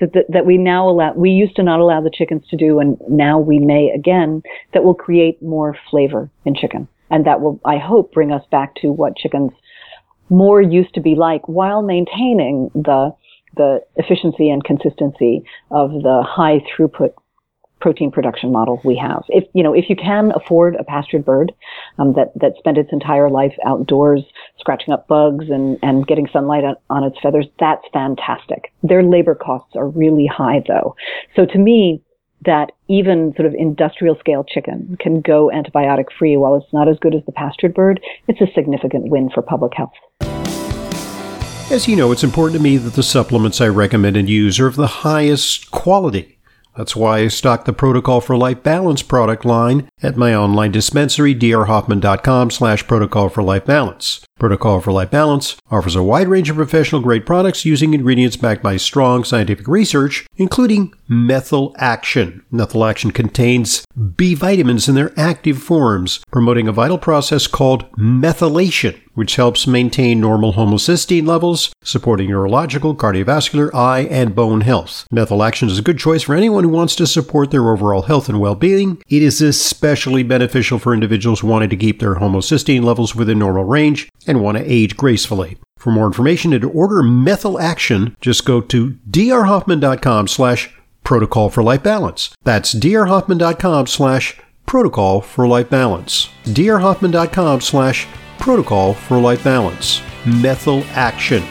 that, 0.00 0.12
that, 0.12 0.24
that 0.28 0.46
we 0.46 0.58
now 0.58 0.88
allow, 0.88 1.12
we 1.14 1.30
used 1.30 1.56
to 1.56 1.62
not 1.62 1.80
allow 1.80 2.00
the 2.00 2.10
chickens 2.12 2.42
to 2.50 2.56
do, 2.56 2.78
and 2.80 2.98
now 3.08 3.38
we 3.38 3.58
may 3.58 3.90
again, 3.94 4.42
that 4.72 4.84
will 4.84 4.94
create 4.94 5.40
more 5.42 5.76
flavor 5.90 6.30
in 6.44 6.54
chicken. 6.54 6.88
And 7.10 7.24
that 7.26 7.40
will, 7.40 7.60
I 7.64 7.78
hope, 7.78 8.12
bring 8.12 8.32
us 8.32 8.42
back 8.50 8.74
to 8.76 8.88
what 8.92 9.16
chickens 9.16 9.52
more 10.28 10.60
used 10.60 10.94
to 10.94 11.00
be 11.00 11.14
like 11.14 11.46
while 11.48 11.82
maintaining 11.82 12.70
the, 12.74 13.14
the 13.56 13.80
efficiency 13.94 14.50
and 14.50 14.64
consistency 14.64 15.44
of 15.70 15.90
the 15.90 16.24
high 16.26 16.64
throughput 16.76 17.12
protein 17.86 18.10
production 18.10 18.50
model 18.50 18.80
we 18.82 18.96
have. 18.96 19.22
If 19.28 19.44
you 19.52 19.62
know, 19.62 19.72
if 19.72 19.84
you 19.88 19.94
can 19.94 20.32
afford 20.34 20.74
a 20.74 20.82
pastured 20.82 21.24
bird 21.24 21.52
um, 22.00 22.14
that 22.14 22.32
that 22.34 22.54
spent 22.58 22.78
its 22.78 22.92
entire 22.92 23.30
life 23.30 23.54
outdoors, 23.64 24.22
scratching 24.58 24.92
up 24.92 25.06
bugs 25.06 25.44
and 25.48 25.78
and 25.84 26.04
getting 26.04 26.26
sunlight 26.32 26.64
on, 26.64 26.74
on 26.90 27.04
its 27.04 27.16
feathers, 27.22 27.46
that's 27.60 27.84
fantastic. 27.92 28.72
Their 28.82 29.04
labor 29.04 29.36
costs 29.36 29.76
are 29.76 29.86
really 29.86 30.26
high, 30.26 30.64
though. 30.66 30.96
So 31.36 31.46
to 31.46 31.58
me, 31.58 32.02
that 32.44 32.72
even 32.88 33.32
sort 33.36 33.46
of 33.46 33.54
industrial 33.54 34.16
scale 34.18 34.42
chicken 34.42 34.96
can 34.98 35.20
go 35.20 35.48
antibiotic 35.54 36.06
free 36.18 36.36
while 36.36 36.56
it's 36.56 36.72
not 36.72 36.88
as 36.88 36.98
good 36.98 37.14
as 37.14 37.24
the 37.24 37.30
pastured 37.30 37.72
bird, 37.72 38.00
it's 38.26 38.40
a 38.40 38.52
significant 38.52 39.10
win 39.12 39.30
for 39.32 39.42
public 39.42 39.74
health. 39.76 39.94
As 41.70 41.86
you 41.86 41.94
know, 41.94 42.10
it's 42.10 42.24
important 42.24 42.56
to 42.56 42.62
me 42.62 42.78
that 42.78 42.94
the 42.94 43.04
supplements 43.04 43.60
I 43.60 43.68
recommend 43.68 44.16
and 44.16 44.28
use 44.28 44.58
are 44.58 44.66
of 44.66 44.74
the 44.74 44.88
highest 44.88 45.70
quality. 45.70 46.35
That's 46.76 46.94
why 46.94 47.20
I 47.20 47.28
stock 47.28 47.64
the 47.64 47.72
Protocol 47.72 48.20
for 48.20 48.36
Life 48.36 48.62
Balance 48.62 49.02
product 49.02 49.44
line 49.44 49.88
at 50.02 50.16
my 50.16 50.34
online 50.34 50.72
dispensary, 50.72 51.34
drhoffman.com 51.34 52.50
slash 52.50 52.86
protocol 52.86 53.28
for 53.30 53.42
life 53.42 53.64
balance. 53.64 54.26
Protocol 54.38 54.82
for 54.82 54.92
Life 54.92 55.10
Balance 55.10 55.56
offers 55.70 55.96
a 55.96 56.02
wide 56.02 56.28
range 56.28 56.50
of 56.50 56.56
professional 56.56 57.00
grade 57.00 57.24
products 57.24 57.64
using 57.64 57.94
ingredients 57.94 58.36
backed 58.36 58.62
by 58.62 58.76
strong 58.76 59.24
scientific 59.24 59.66
research, 59.66 60.26
including 60.36 60.92
methyl 61.08 61.74
action. 61.78 62.44
Methyl 62.50 62.84
action 62.84 63.12
contains 63.12 63.86
B 64.16 64.34
vitamins 64.34 64.90
in 64.90 64.94
their 64.94 65.18
active 65.18 65.62
forms, 65.62 66.20
promoting 66.30 66.68
a 66.68 66.72
vital 66.72 66.98
process 66.98 67.46
called 67.46 67.90
methylation, 67.92 69.00
which 69.14 69.36
helps 69.36 69.66
maintain 69.66 70.20
normal 70.20 70.52
homocysteine 70.52 71.26
levels, 71.26 71.72
supporting 71.82 72.28
neurological, 72.28 72.94
cardiovascular, 72.94 73.72
eye, 73.72 74.00
and 74.10 74.34
bone 74.34 74.60
health. 74.60 75.06
Methyl 75.10 75.42
action 75.42 75.68
is 75.68 75.78
a 75.78 75.82
good 75.82 75.98
choice 75.98 76.24
for 76.24 76.34
anyone 76.34 76.64
who 76.64 76.70
wants 76.70 76.94
to 76.96 77.06
support 77.06 77.50
their 77.50 77.70
overall 77.70 78.02
health 78.02 78.28
and 78.28 78.38
well 78.38 78.54
being. 78.54 79.00
It 79.08 79.22
is 79.22 79.40
especially 79.86 80.24
beneficial 80.24 80.80
for 80.80 80.92
individuals 80.92 81.44
wanting 81.44 81.70
to 81.70 81.76
keep 81.76 82.00
their 82.00 82.16
homocysteine 82.16 82.82
levels 82.82 83.14
within 83.14 83.38
normal 83.38 83.62
range 83.62 84.08
and 84.26 84.42
want 84.42 84.58
to 84.58 84.64
age 84.64 84.96
gracefully. 84.96 85.56
For 85.78 85.92
more 85.92 86.06
information 86.06 86.52
and 86.52 86.62
to 86.62 86.70
order 86.70 87.04
methyl 87.04 87.60
action, 87.60 88.16
just 88.20 88.44
go 88.44 88.60
to 88.62 88.96
drhoffman.com 89.08 90.26
slash 90.26 90.74
protocol 91.04 91.50
for 91.50 91.62
life 91.62 91.84
balance. 91.84 92.34
That's 92.42 92.74
drhoffman.com 92.74 93.86
slash 93.86 94.40
protocol 94.66 95.20
for 95.20 95.46
life 95.46 95.70
balance. 95.70 96.30
drhoffman.com 96.44 97.60
slash 97.60 98.08
protocol 98.40 98.94
for 98.94 99.20
life 99.20 99.44
balance. 99.44 100.02
Methyl 100.26 100.82
action. 100.94 101.44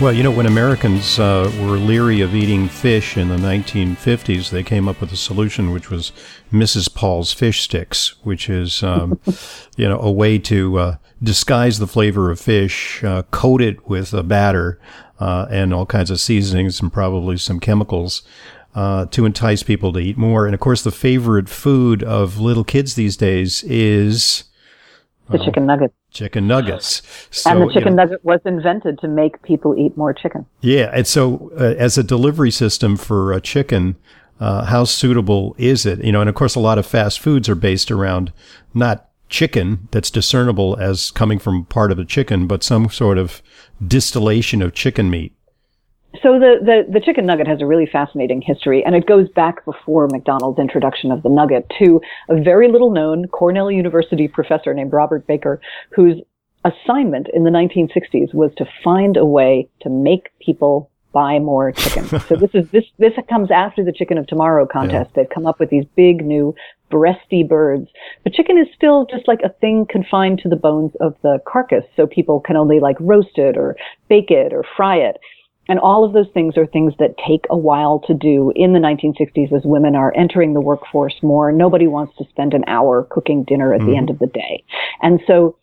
Well, 0.00 0.12
you 0.12 0.24
know, 0.24 0.30
when 0.32 0.46
Americans 0.46 1.20
uh, 1.20 1.50
were 1.60 1.76
leery 1.76 2.20
of 2.20 2.34
eating 2.34 2.68
fish 2.68 3.16
in 3.16 3.28
the 3.28 3.36
1950s, 3.36 4.50
they 4.50 4.64
came 4.64 4.88
up 4.88 5.00
with 5.00 5.12
a 5.12 5.16
solution 5.16 5.70
which 5.70 5.88
was 5.88 6.10
Mrs. 6.52 6.92
Paul's 6.92 7.32
fish 7.32 7.62
sticks, 7.62 8.16
which 8.24 8.50
is, 8.50 8.82
um, 8.82 9.20
you 9.76 9.88
know, 9.88 9.98
a 10.00 10.10
way 10.10 10.38
to 10.40 10.78
uh, 10.78 10.96
disguise 11.22 11.78
the 11.78 11.86
flavor 11.86 12.30
of 12.32 12.40
fish, 12.40 13.04
uh, 13.04 13.22
coat 13.30 13.62
it 13.62 13.88
with 13.88 14.12
a 14.12 14.24
batter 14.24 14.80
uh, 15.20 15.46
and 15.48 15.72
all 15.72 15.86
kinds 15.86 16.10
of 16.10 16.18
seasonings 16.18 16.80
and 16.80 16.92
probably 16.92 17.36
some 17.36 17.60
chemicals. 17.60 18.22
Uh, 18.74 19.06
to 19.06 19.24
entice 19.24 19.62
people 19.62 19.92
to 19.92 20.00
eat 20.00 20.18
more. 20.18 20.46
And 20.46 20.54
of 20.54 20.58
course, 20.58 20.82
the 20.82 20.90
favorite 20.90 21.48
food 21.48 22.02
of 22.02 22.40
little 22.40 22.64
kids 22.64 22.96
these 22.96 23.16
days 23.16 23.62
is 23.62 24.44
the 25.30 25.38
chicken 25.38 25.66
nugget 25.66 25.94
chicken 26.14 26.46
nuggets. 26.46 27.02
So, 27.30 27.50
and 27.50 27.62
the 27.62 27.66
chicken 27.66 27.90
you 27.90 27.96
know, 27.96 28.04
nugget 28.04 28.24
was 28.24 28.40
invented 28.46 28.98
to 29.00 29.08
make 29.08 29.42
people 29.42 29.76
eat 29.76 29.96
more 29.96 30.14
chicken. 30.14 30.46
Yeah, 30.62 30.90
and 30.94 31.06
so 31.06 31.52
uh, 31.58 31.74
as 31.76 31.98
a 31.98 32.02
delivery 32.02 32.50
system 32.50 32.96
for 32.96 33.32
a 33.32 33.40
chicken, 33.40 33.96
uh, 34.40 34.64
how 34.64 34.84
suitable 34.84 35.54
is 35.58 35.84
it? 35.84 36.02
You 36.02 36.12
know, 36.12 36.20
and 36.20 36.28
of 36.28 36.34
course, 36.34 36.54
a 36.54 36.60
lot 36.60 36.78
of 36.78 36.86
fast 36.86 37.20
foods 37.20 37.48
are 37.48 37.54
based 37.54 37.90
around 37.90 38.32
not 38.72 39.10
chicken 39.28 39.88
that's 39.90 40.10
discernible 40.10 40.76
as 40.78 41.10
coming 41.10 41.38
from 41.38 41.64
part 41.66 41.92
of 41.92 41.98
a 41.98 42.04
chicken, 42.04 42.46
but 42.46 42.62
some 42.62 42.88
sort 42.88 43.18
of 43.18 43.42
distillation 43.86 44.62
of 44.62 44.72
chicken 44.72 45.10
meat. 45.10 45.33
So 46.22 46.38
the, 46.38 46.56
the, 46.60 46.92
the, 46.92 47.00
chicken 47.00 47.26
nugget 47.26 47.46
has 47.46 47.60
a 47.60 47.66
really 47.66 47.86
fascinating 47.90 48.40
history, 48.40 48.84
and 48.84 48.94
it 48.94 49.06
goes 49.06 49.28
back 49.30 49.64
before 49.64 50.06
McDonald's 50.08 50.58
introduction 50.58 51.10
of 51.10 51.22
the 51.22 51.28
nugget 51.28 51.70
to 51.80 52.00
a 52.28 52.40
very 52.40 52.70
little 52.70 52.90
known 52.90 53.26
Cornell 53.28 53.70
University 53.70 54.28
professor 54.28 54.72
named 54.74 54.92
Robert 54.92 55.26
Baker, 55.26 55.60
whose 55.90 56.20
assignment 56.64 57.28
in 57.34 57.44
the 57.44 57.50
1960s 57.50 58.32
was 58.32 58.50
to 58.56 58.66
find 58.82 59.16
a 59.16 59.24
way 59.24 59.68
to 59.82 59.90
make 59.90 60.30
people 60.40 60.90
buy 61.12 61.38
more 61.38 61.72
chicken. 61.72 62.06
so 62.28 62.36
this 62.36 62.50
is 62.54 62.68
this 62.70 62.84
this 62.98 63.12
comes 63.28 63.50
after 63.50 63.84
the 63.84 63.92
Chicken 63.92 64.18
of 64.18 64.26
Tomorrow 64.26 64.66
contest. 64.66 65.10
Yeah. 65.10 65.22
They've 65.22 65.30
come 65.30 65.46
up 65.46 65.60
with 65.60 65.70
these 65.70 65.84
big 65.96 66.24
new 66.24 66.54
breasty 66.90 67.48
birds. 67.48 67.88
But 68.22 68.34
chicken 68.34 68.58
is 68.58 68.66
still 68.74 69.06
just 69.06 69.26
like 69.26 69.40
a 69.42 69.48
thing 69.48 69.86
confined 69.88 70.40
to 70.40 70.48
the 70.48 70.56
bones 70.56 70.92
of 71.00 71.14
the 71.22 71.38
carcass, 71.46 71.84
so 71.96 72.06
people 72.06 72.40
can 72.40 72.56
only 72.56 72.80
like 72.80 72.96
roast 73.00 73.36
it 73.38 73.56
or 73.56 73.76
bake 74.08 74.30
it 74.30 74.52
or 74.52 74.64
fry 74.76 74.96
it. 74.96 75.16
And 75.68 75.78
all 75.78 76.04
of 76.04 76.12
those 76.12 76.28
things 76.34 76.56
are 76.56 76.66
things 76.66 76.92
that 76.98 77.16
take 77.26 77.46
a 77.50 77.56
while 77.56 78.00
to 78.06 78.14
do 78.14 78.52
in 78.54 78.72
the 78.72 78.78
1960s 78.78 79.52
as 79.52 79.62
women 79.64 79.96
are 79.96 80.14
entering 80.16 80.54
the 80.54 80.60
workforce 80.60 81.14
more. 81.22 81.52
Nobody 81.52 81.86
wants 81.86 82.16
to 82.18 82.24
spend 82.28 82.54
an 82.54 82.64
hour 82.66 83.06
cooking 83.10 83.44
dinner 83.44 83.72
at 83.72 83.80
mm-hmm. 83.80 83.90
the 83.90 83.96
end 83.96 84.10
of 84.10 84.18
the 84.18 84.26
day. 84.26 84.64
And 85.00 85.20
so 85.26 85.56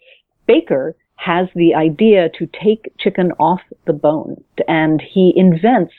Baker 0.48 0.96
has 1.16 1.48
the 1.56 1.76
idea 1.76 2.30
to 2.40 2.48
take 2.48 2.92
chicken 2.98 3.32
off 3.34 3.62
the 3.86 3.94
bone 3.94 4.44
and 4.68 5.02
he 5.02 5.34
invents 5.36 5.94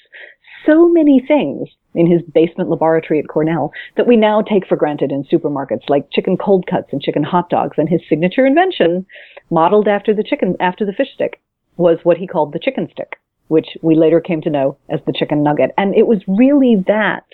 so 0.67 0.89
many 0.89 1.25
things 1.27 1.69
in 1.95 2.11
his 2.11 2.23
basement 2.35 2.71
laboratory 2.71 3.19
at 3.19 3.29
Cornell 3.29 3.73
that 3.97 4.07
we 4.07 4.17
now 4.17 4.43
take 4.43 4.67
for 4.67 4.77
granted 4.77 5.13
in 5.13 5.25
supermarkets, 5.25 5.89
like 5.89 6.11
chicken 6.11 6.37
cold 6.37 6.67
cuts 6.67 6.89
and 6.93 7.03
chicken 7.03 7.23
hot 7.23 7.51
dogs. 7.51 7.77
And 7.79 7.89
his 7.89 8.01
signature 8.09 8.47
invention, 8.47 9.07
modeled 9.51 9.89
after 9.89 10.15
the 10.15 10.25
chicken, 10.25 10.57
after 10.61 10.85
the 10.87 10.93
fish 10.93 11.13
stick, 11.15 11.41
was 11.77 11.99
what 12.03 12.19
he 12.19 12.27
called 12.27 12.53
the 12.53 12.59
chicken 12.59 12.89
stick, 12.91 13.17
which 13.53 13.69
we 13.83 13.95
later 13.95 14.21
came 14.21 14.41
to 14.41 14.51
know 14.51 14.77
as 14.89 15.01
the 15.07 15.13
chicken 15.13 15.43
nugget. 15.43 15.71
And 15.77 15.95
it 15.95 16.07
was 16.07 16.21
really 16.27 16.83
that, 16.87 17.25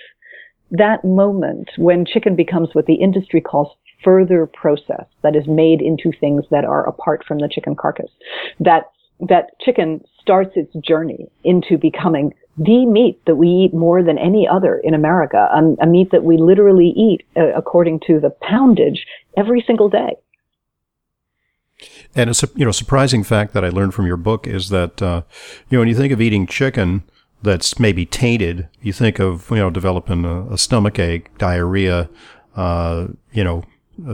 that 0.72 1.04
moment 1.04 1.70
when 1.78 2.04
chicken 2.04 2.34
becomes 2.34 2.70
what 2.72 2.86
the 2.86 2.96
industry 2.96 3.40
calls 3.40 3.68
further 4.04 4.46
processed, 4.46 5.14
that 5.22 5.36
is 5.36 5.46
made 5.46 5.80
into 5.80 6.12
things 6.20 6.44
that 6.50 6.64
are 6.64 6.88
apart 6.88 7.24
from 7.26 7.38
the 7.38 7.48
chicken 7.48 7.74
carcass, 7.74 8.10
that 8.60 8.90
that 9.20 9.50
chicken 9.60 10.00
starts 10.20 10.52
its 10.54 10.72
journey 10.86 11.26
into 11.42 11.76
becoming 11.76 12.32
the 12.56 12.86
meat 12.86 13.20
that 13.26 13.36
we 13.36 13.48
eat 13.48 13.74
more 13.74 14.02
than 14.02 14.18
any 14.18 14.46
other 14.46 14.80
in 14.82 14.94
America, 14.94 15.48
a, 15.52 15.84
a 15.84 15.86
meat 15.86 16.08
that 16.12 16.24
we 16.24 16.36
literally 16.36 16.92
eat 16.96 17.22
uh, 17.36 17.52
according 17.56 18.00
to 18.06 18.20
the 18.20 18.34
poundage 18.42 19.00
every 19.36 19.62
single 19.66 19.88
day. 19.88 20.14
And 22.14 22.30
a 22.30 22.34
you 22.54 22.64
know 22.64 22.72
surprising 22.72 23.22
fact 23.22 23.52
that 23.54 23.64
I 23.64 23.68
learned 23.68 23.94
from 23.94 24.06
your 24.06 24.16
book 24.16 24.46
is 24.46 24.70
that 24.70 25.00
uh, 25.02 25.22
you 25.68 25.76
know 25.76 25.80
when 25.80 25.88
you 25.88 25.94
think 25.94 26.12
of 26.12 26.20
eating 26.20 26.46
chicken 26.46 27.02
that's 27.42 27.78
maybe 27.78 28.04
tainted, 28.04 28.68
you 28.82 28.92
think 28.92 29.18
of 29.18 29.50
you 29.50 29.56
know 29.56 29.70
developing 29.70 30.24
a, 30.24 30.52
a 30.52 30.58
stomach 30.58 30.98
ache, 30.98 31.36
diarrhea, 31.38 32.08
uh, 32.56 33.08
you 33.32 33.44
know 33.44 33.64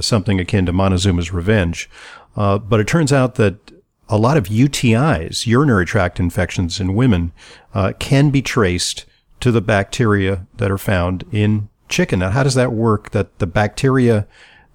something 0.00 0.40
akin 0.40 0.66
to 0.66 0.72
Montezuma's 0.72 1.32
Revenge. 1.32 1.88
Uh, 2.36 2.58
but 2.58 2.80
it 2.80 2.86
turns 2.86 3.12
out 3.12 3.36
that 3.36 3.72
a 4.08 4.18
lot 4.18 4.36
of 4.36 4.44
UTIs, 4.44 5.46
urinary 5.46 5.86
tract 5.86 6.20
infections 6.20 6.80
in 6.80 6.94
women, 6.94 7.32
uh, 7.72 7.92
can 7.98 8.30
be 8.30 8.42
traced 8.42 9.06
to 9.40 9.50
the 9.50 9.60
bacteria 9.60 10.46
that 10.56 10.70
are 10.70 10.78
found 10.78 11.24
in 11.32 11.68
chicken. 11.88 12.20
Now, 12.20 12.30
how 12.30 12.42
does 12.42 12.54
that 12.54 12.72
work? 12.72 13.10
That 13.10 13.38
the 13.38 13.46
bacteria 13.46 14.26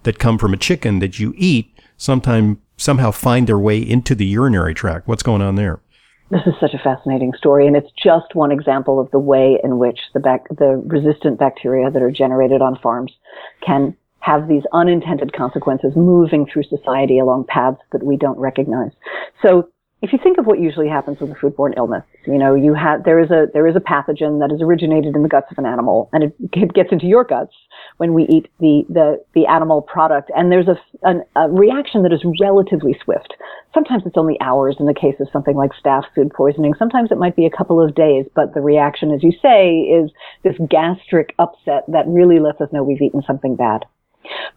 that 0.03 0.19
come 0.19 0.37
from 0.37 0.53
a 0.53 0.57
chicken 0.57 0.99
that 0.99 1.19
you 1.19 1.33
eat 1.37 1.77
sometime 1.97 2.61
somehow 2.79 3.11
find 3.11 3.47
their 3.47 3.59
way 3.59 3.77
into 3.77 4.15
the 4.15 4.25
urinary 4.25 4.73
tract. 4.73 5.07
What's 5.07 5.23
going 5.23 5.41
on 5.41 5.55
there? 5.55 5.79
This 6.31 6.41
is 6.45 6.53
such 6.59 6.73
a 6.75 6.79
fascinating 6.79 7.33
story, 7.37 7.65
and 7.65 7.75
it's 7.75 7.91
just 8.01 8.35
one 8.35 8.51
example 8.51 8.99
of 8.99 9.09
the 9.11 9.19
way 9.19 9.59
in 9.63 9.79
which 9.79 9.99
the 10.13 10.19
bac- 10.19 10.47
the 10.49 10.81
resistant 10.85 11.39
bacteria 11.39 11.89
that 11.89 12.01
are 12.01 12.11
generated 12.11 12.61
on 12.61 12.77
farms 12.77 13.11
can 13.65 13.95
have 14.19 14.47
these 14.47 14.63
unintended 14.73 15.33
consequences 15.33 15.93
moving 15.95 16.45
through 16.45 16.63
society 16.63 17.17
along 17.17 17.45
paths 17.45 17.79
that 17.91 18.03
we 18.03 18.15
don't 18.15 18.37
recognize. 18.37 18.91
So 19.41 19.69
if 20.01 20.13
you 20.13 20.19
think 20.21 20.37
of 20.37 20.45
what 20.45 20.59
usually 20.59 20.87
happens 20.87 21.19
with 21.19 21.29
a 21.29 21.35
foodborne 21.35 21.75
illness, 21.75 22.03
you 22.25 22.37
know, 22.37 22.55
you 22.55 22.73
have, 22.73 23.03
there 23.03 23.19
is 23.19 23.31
a, 23.31 23.47
there 23.53 23.67
is 23.67 23.75
a 23.75 23.81
pathogen 23.81 24.39
that 24.39 24.53
is 24.53 24.61
originated 24.61 25.13
in 25.13 25.23
the 25.23 25.29
guts 25.29 25.47
of 25.51 25.57
an 25.57 25.65
animal 25.65 26.09
and 26.13 26.23
it, 26.23 26.35
it 26.53 26.73
gets 26.73 26.89
into 26.93 27.05
your 27.05 27.25
guts 27.25 27.53
when 27.97 28.13
we 28.13 28.23
eat 28.23 28.47
the, 28.59 28.83
the, 28.87 29.21
the 29.35 29.45
animal 29.45 29.81
product. 29.81 30.31
And 30.35 30.49
there's 30.49 30.69
a, 30.69 30.79
an, 31.03 31.23
a 31.35 31.49
reaction 31.49 32.03
that 32.03 32.13
is 32.13 32.23
relatively 32.39 32.97
swift. 33.03 33.33
Sometimes 33.73 34.03
it's 34.05 34.17
only 34.17 34.39
hours 34.39 34.77
in 34.79 34.85
the 34.85 34.93
case 34.93 35.15
of 35.19 35.27
something 35.33 35.57
like 35.57 35.71
staph 35.73 36.05
food 36.15 36.31
poisoning. 36.33 36.73
Sometimes 36.79 37.11
it 37.11 37.17
might 37.17 37.35
be 37.35 37.45
a 37.45 37.55
couple 37.55 37.83
of 37.83 37.93
days, 37.93 38.25
but 38.33 38.53
the 38.53 38.61
reaction, 38.61 39.11
as 39.11 39.21
you 39.21 39.33
say, 39.41 39.79
is 39.79 40.11
this 40.43 40.55
gastric 40.69 41.35
upset 41.39 41.83
that 41.89 42.07
really 42.07 42.39
lets 42.39 42.61
us 42.61 42.69
know 42.71 42.83
we've 42.83 43.01
eaten 43.01 43.21
something 43.27 43.57
bad. 43.57 43.83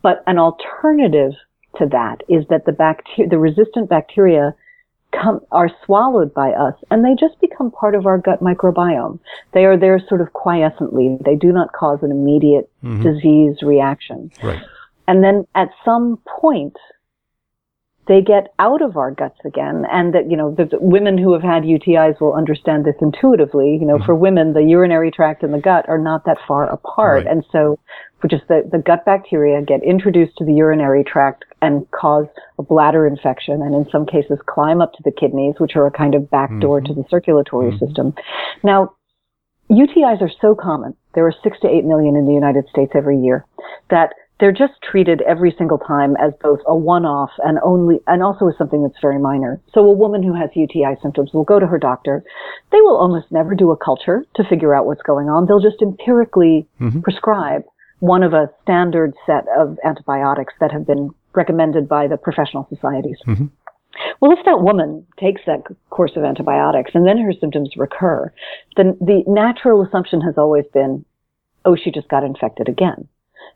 But 0.02 0.22
an 0.28 0.38
alternative 0.38 1.32
to 1.78 1.86
that 1.86 2.22
is 2.28 2.44
that 2.48 2.64
the 2.64 2.72
bacteria, 2.72 3.28
the 3.28 3.38
resistant 3.38 3.88
bacteria 3.88 4.54
come, 5.12 5.40
are 5.52 5.70
swallowed 5.84 6.34
by 6.34 6.50
us 6.50 6.74
and 6.90 7.04
they 7.04 7.14
just 7.18 7.40
become 7.40 7.70
part 7.70 7.94
of 7.94 8.06
our 8.06 8.18
gut 8.18 8.40
microbiome. 8.40 9.18
They 9.52 9.64
are 9.64 9.76
there 9.76 10.00
sort 10.08 10.20
of 10.20 10.32
quiescently. 10.32 11.22
They 11.24 11.36
do 11.36 11.52
not 11.52 11.72
cause 11.72 11.98
an 12.02 12.10
immediate 12.10 12.70
mm-hmm. 12.82 13.02
disease 13.02 13.62
reaction. 13.62 14.30
Right. 14.42 14.62
And 15.08 15.22
then 15.22 15.46
at 15.54 15.68
some 15.84 16.18
point, 16.26 16.76
they 18.12 18.20
get 18.20 18.52
out 18.58 18.82
of 18.82 18.98
our 18.98 19.10
guts 19.10 19.38
again. 19.46 19.84
And 19.90 20.12
that, 20.12 20.30
you 20.30 20.36
know, 20.36 20.54
the, 20.54 20.66
the 20.66 20.78
women 20.78 21.16
who 21.16 21.32
have 21.32 21.42
had 21.42 21.62
UTIs 21.62 22.20
will 22.20 22.34
understand 22.34 22.84
this 22.84 22.94
intuitively. 23.00 23.78
You 23.80 23.86
know, 23.86 23.96
mm-hmm. 23.96 24.04
for 24.04 24.14
women, 24.14 24.52
the 24.52 24.62
urinary 24.62 25.10
tract 25.10 25.42
and 25.42 25.54
the 25.54 25.60
gut 25.60 25.88
are 25.88 25.96
not 25.96 26.26
that 26.26 26.36
far 26.46 26.70
apart. 26.70 27.24
Right. 27.24 27.32
And 27.32 27.44
so 27.50 27.78
just 28.28 28.46
the, 28.48 28.68
the 28.70 28.78
gut 28.78 29.06
bacteria 29.06 29.62
get 29.62 29.82
introduced 29.82 30.36
to 30.36 30.44
the 30.44 30.52
urinary 30.52 31.04
tract 31.04 31.44
and 31.62 31.90
cause 31.90 32.26
a 32.58 32.62
bladder 32.62 33.06
infection 33.06 33.62
and 33.62 33.74
in 33.74 33.86
some 33.90 34.04
cases 34.04 34.38
climb 34.46 34.82
up 34.82 34.92
to 34.92 35.02
the 35.04 35.10
kidneys, 35.10 35.54
which 35.58 35.74
are 35.74 35.86
a 35.86 35.90
kind 35.90 36.14
of 36.14 36.30
back 36.30 36.50
door 36.60 36.80
mm-hmm. 36.80 36.92
to 36.92 37.00
the 37.00 37.08
circulatory 37.08 37.70
mm-hmm. 37.70 37.84
system. 37.84 38.14
Now, 38.62 38.94
UTIs 39.70 40.20
are 40.20 40.30
so 40.42 40.54
common. 40.54 40.94
There 41.14 41.26
are 41.26 41.34
six 41.42 41.58
to 41.60 41.68
eight 41.68 41.84
million 41.84 42.14
in 42.14 42.26
the 42.26 42.34
United 42.34 42.68
States 42.68 42.92
every 42.94 43.18
year 43.18 43.46
that 43.88 44.12
they're 44.42 44.50
just 44.50 44.72
treated 44.82 45.22
every 45.22 45.54
single 45.56 45.78
time 45.78 46.16
as 46.16 46.32
both 46.42 46.58
a 46.66 46.74
one-off 46.74 47.30
and 47.44 47.60
only, 47.62 48.00
and 48.08 48.24
also 48.24 48.48
as 48.48 48.58
something 48.58 48.82
that's 48.82 49.00
very 49.00 49.20
minor. 49.20 49.60
So 49.72 49.82
a 49.82 49.92
woman 49.92 50.20
who 50.20 50.34
has 50.34 50.50
UTI 50.56 50.96
symptoms 51.00 51.30
will 51.32 51.44
go 51.44 51.60
to 51.60 51.66
her 51.68 51.78
doctor. 51.78 52.24
They 52.72 52.80
will 52.80 52.96
almost 52.96 53.30
never 53.30 53.54
do 53.54 53.70
a 53.70 53.76
culture 53.76 54.26
to 54.34 54.42
figure 54.42 54.74
out 54.74 54.84
what's 54.84 55.02
going 55.02 55.28
on. 55.28 55.46
They'll 55.46 55.60
just 55.60 55.80
empirically 55.80 56.66
mm-hmm. 56.80 57.02
prescribe 57.02 57.62
one 58.00 58.24
of 58.24 58.32
a 58.32 58.50
standard 58.64 59.14
set 59.26 59.44
of 59.56 59.78
antibiotics 59.84 60.54
that 60.58 60.72
have 60.72 60.88
been 60.88 61.10
recommended 61.34 61.88
by 61.88 62.08
the 62.08 62.16
professional 62.16 62.66
societies. 62.68 63.18
Mm-hmm. 63.24 63.46
Well, 64.20 64.32
if 64.32 64.44
that 64.44 64.60
woman 64.60 65.06
takes 65.20 65.42
that 65.46 65.62
course 65.90 66.16
of 66.16 66.24
antibiotics 66.24 66.90
and 66.94 67.06
then 67.06 67.18
her 67.18 67.32
symptoms 67.32 67.74
recur, 67.76 68.34
then 68.76 68.96
the 69.00 69.22
natural 69.28 69.86
assumption 69.86 70.20
has 70.22 70.34
always 70.36 70.64
been, 70.74 71.04
oh, 71.64 71.76
she 71.76 71.92
just 71.92 72.08
got 72.08 72.24
infected 72.24 72.68
again. 72.68 73.06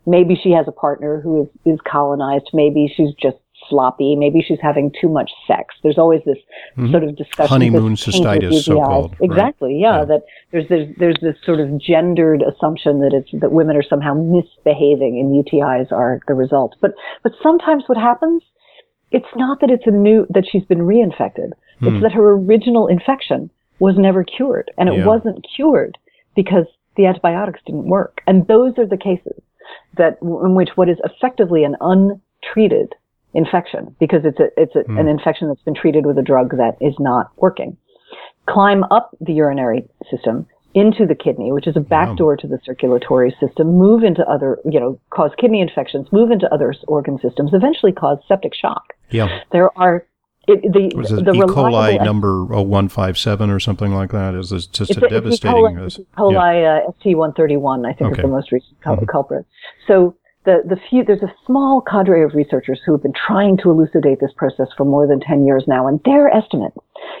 Maybe 0.05 0.39
she 0.41 0.51
has 0.51 0.65
a 0.67 0.71
partner 0.71 1.21
who 1.21 1.43
is, 1.43 1.73
is 1.73 1.79
colonized. 1.85 2.49
Maybe 2.53 2.91
she's 2.95 3.13
just 3.21 3.37
sloppy. 3.69 4.15
Maybe 4.15 4.43
she's 4.45 4.59
having 4.61 4.91
too 4.99 5.09
much 5.09 5.31
sex. 5.45 5.75
There's 5.83 5.97
always 5.97 6.21
this 6.25 6.37
mm-hmm. 6.77 6.91
sort 6.91 7.03
of 7.03 7.15
discussion. 7.15 7.49
Honeymoon 7.49 7.95
cystitis, 7.95 8.63
so 8.63 8.75
called. 8.75 9.15
Exactly. 9.19 9.73
Right? 9.73 9.79
Yeah, 9.79 9.99
yeah, 9.99 10.05
That 10.05 10.21
there's, 10.51 10.69
there's 10.69 10.95
there's 10.97 11.17
this 11.21 11.35
sort 11.43 11.59
of 11.59 11.77
gendered 11.79 12.41
assumption 12.41 12.99
that 13.01 13.13
it's 13.13 13.29
that 13.41 13.51
women 13.51 13.75
are 13.75 13.83
somehow 13.83 14.13
misbehaving 14.13 15.19
and 15.19 15.45
UTIs 15.45 15.91
are 15.91 16.21
the 16.27 16.33
result. 16.33 16.75
But 16.81 16.91
but 17.23 17.33
sometimes 17.41 17.83
what 17.87 17.97
happens, 17.97 18.43
it's 19.11 19.27
not 19.35 19.59
that 19.61 19.69
it's 19.69 19.87
a 19.87 19.91
new 19.91 20.25
that 20.29 20.45
she's 20.49 20.65
been 20.65 20.79
reinfected. 20.79 21.51
It's 21.79 22.01
that 22.01 22.11
her 22.13 22.31
original 22.31 22.87
infection 22.87 23.51
was 23.77 23.95
never 23.99 24.23
cured, 24.23 24.71
and 24.79 24.89
it 24.89 24.97
yeah. 24.97 25.05
wasn't 25.05 25.45
cured 25.55 25.95
because 26.35 26.65
the 26.95 27.05
antibiotics 27.05 27.59
didn't 27.67 27.85
work. 27.85 28.21
And 28.25 28.47
those 28.47 28.73
are 28.79 28.87
the 28.87 28.97
cases 28.97 29.39
that 29.97 30.17
in 30.21 30.55
which 30.55 30.69
what 30.75 30.89
is 30.89 30.97
effectively 31.03 31.63
an 31.63 31.75
untreated 31.81 32.93
infection 33.33 33.95
because 33.99 34.21
it's 34.23 34.39
a, 34.39 34.47
it's 34.57 34.75
a, 34.75 34.89
mm. 34.89 34.99
an 34.99 35.07
infection 35.07 35.47
that's 35.47 35.61
been 35.61 35.75
treated 35.75 36.05
with 36.05 36.17
a 36.17 36.21
drug 36.21 36.51
that 36.57 36.77
is 36.81 36.95
not 36.99 37.31
working. 37.37 37.77
Climb 38.47 38.83
up 38.91 39.15
the 39.19 39.33
urinary 39.33 39.87
system 40.09 40.47
into 40.73 41.05
the 41.05 41.15
kidney, 41.15 41.51
which 41.51 41.67
is 41.67 41.75
a 41.75 41.79
backdoor 41.79 42.33
wow. 42.33 42.35
to 42.35 42.47
the 42.47 42.59
circulatory 42.63 43.35
system, 43.39 43.77
move 43.77 44.03
into 44.03 44.23
other, 44.29 44.59
you 44.69 44.79
know, 44.79 44.99
cause 45.09 45.31
kidney 45.39 45.61
infections, 45.61 46.07
move 46.11 46.29
into 46.31 46.51
other 46.53 46.73
organ 46.87 47.17
systems, 47.19 47.51
eventually 47.53 47.91
cause 47.91 48.17
septic 48.27 48.53
shock. 48.53 48.93
Yeah. 49.09 49.41
There 49.51 49.75
are 49.77 50.05
it, 50.47 50.61
the, 50.61 50.95
was 50.95 51.11
it 51.11 51.25
the 51.25 51.33
E. 51.33 51.39
coli 51.41 52.03
number 52.03 52.45
0157 52.45 53.49
or 53.49 53.59
something 53.59 53.93
like 53.93 54.11
that? 54.11 54.33
Is 54.33 54.49
this 54.49 54.65
just 54.65 54.95
a, 54.95 55.05
a 55.05 55.09
devastating? 55.09 55.57
E. 55.57 55.61
coli, 55.61 55.99
e. 55.99 56.05
coli 56.17 56.61
yeah. 56.61 56.87
uh, 56.87 56.91
ST131, 57.03 57.85
I 57.85 57.93
think, 57.93 58.11
okay. 58.11 58.21
is 58.21 58.23
the 58.23 58.27
most 58.29 58.51
recent 58.51 58.79
mm-hmm. 58.81 59.05
culprit. 59.05 59.45
So 59.87 60.15
the, 60.45 60.63
the 60.65 60.77
few, 60.89 61.03
there's 61.03 61.21
a 61.21 61.33
small 61.45 61.81
cadre 61.81 62.23
of 62.23 62.33
researchers 62.33 62.79
who 62.85 62.93
have 62.93 63.03
been 63.03 63.13
trying 63.13 63.57
to 63.57 63.69
elucidate 63.69 64.21
this 64.21 64.31
process 64.37 64.67
for 64.77 64.85
more 64.85 65.05
than 65.05 65.19
10 65.19 65.45
years 65.45 65.65
now. 65.67 65.85
And 65.87 65.99
their 66.05 66.29
estimate 66.29 66.73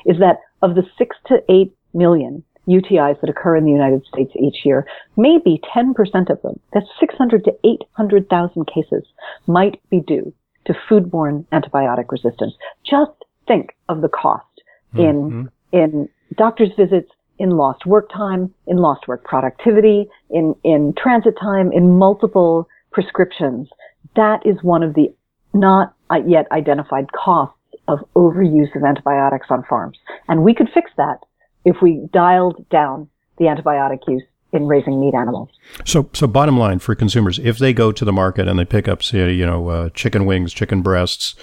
is 0.05 0.17
that 0.19 0.37
of 0.61 0.75
the 0.75 0.83
six 0.97 1.17
to 1.27 1.43
eight 1.49 1.75
million 1.93 2.43
UTIs 2.67 3.19
that 3.19 3.29
occur 3.29 3.57
in 3.57 3.65
the 3.65 3.71
United 3.71 4.05
States 4.05 4.31
each 4.39 4.65
year, 4.65 4.85
maybe 5.17 5.59
10% 5.75 5.93
of 6.29 6.41
them, 6.41 6.59
that's 6.73 6.87
600 6.99 7.43
to 7.45 7.53
800,000 7.65 8.67
cases, 8.67 9.03
might 9.47 9.79
be 9.89 9.99
due 9.99 10.33
to 10.67 10.73
foodborne 10.89 11.45
antibiotic 11.51 12.11
resistance. 12.11 12.53
Just 12.85 13.11
think 13.47 13.75
of 13.89 14.01
the 14.01 14.09
cost 14.09 14.45
mm-hmm. 14.93 15.47
in, 15.73 15.81
in 15.81 16.09
doctor's 16.37 16.71
visits, 16.77 17.09
in 17.39 17.51
lost 17.51 17.85
work 17.85 18.11
time, 18.11 18.53
in 18.67 18.77
lost 18.77 19.07
work 19.07 19.23
productivity, 19.23 20.09
in, 20.29 20.55
in 20.63 20.93
transit 20.97 21.35
time, 21.39 21.71
in 21.71 21.97
multiple 21.97 22.67
prescriptions. 22.91 23.69
That 24.15 24.45
is 24.45 24.55
one 24.61 24.83
of 24.83 24.93
the 24.93 25.13
not 25.53 25.93
yet 26.25 26.47
identified 26.51 27.11
costs 27.13 27.55
of 27.87 27.99
overuse 28.15 28.75
of 28.75 28.83
antibiotics 28.83 29.47
on 29.49 29.63
farms. 29.69 29.97
And 30.27 30.43
we 30.43 30.53
could 30.53 30.69
fix 30.73 30.91
that 30.97 31.19
if 31.63 31.77
we 31.81 32.07
dialed 32.11 32.67
down 32.69 33.09
the 33.37 33.45
antibiotic 33.45 33.99
use 34.07 34.23
in 34.53 34.67
raising 34.67 34.99
meat 34.99 35.13
animals. 35.13 35.49
So, 35.85 36.09
so 36.13 36.27
bottom 36.27 36.57
line 36.57 36.79
for 36.79 36.95
consumers, 36.95 37.39
if 37.39 37.57
they 37.57 37.73
go 37.73 37.91
to 37.91 38.05
the 38.05 38.13
market 38.13 38.47
and 38.47 38.57
they 38.57 38.65
pick 38.65 38.87
up, 38.87 39.03
say, 39.03 39.31
you 39.31 39.45
know, 39.45 39.67
uh, 39.69 39.89
chicken 39.89 40.25
wings, 40.25 40.53
chicken 40.53 40.81
breasts 40.81 41.35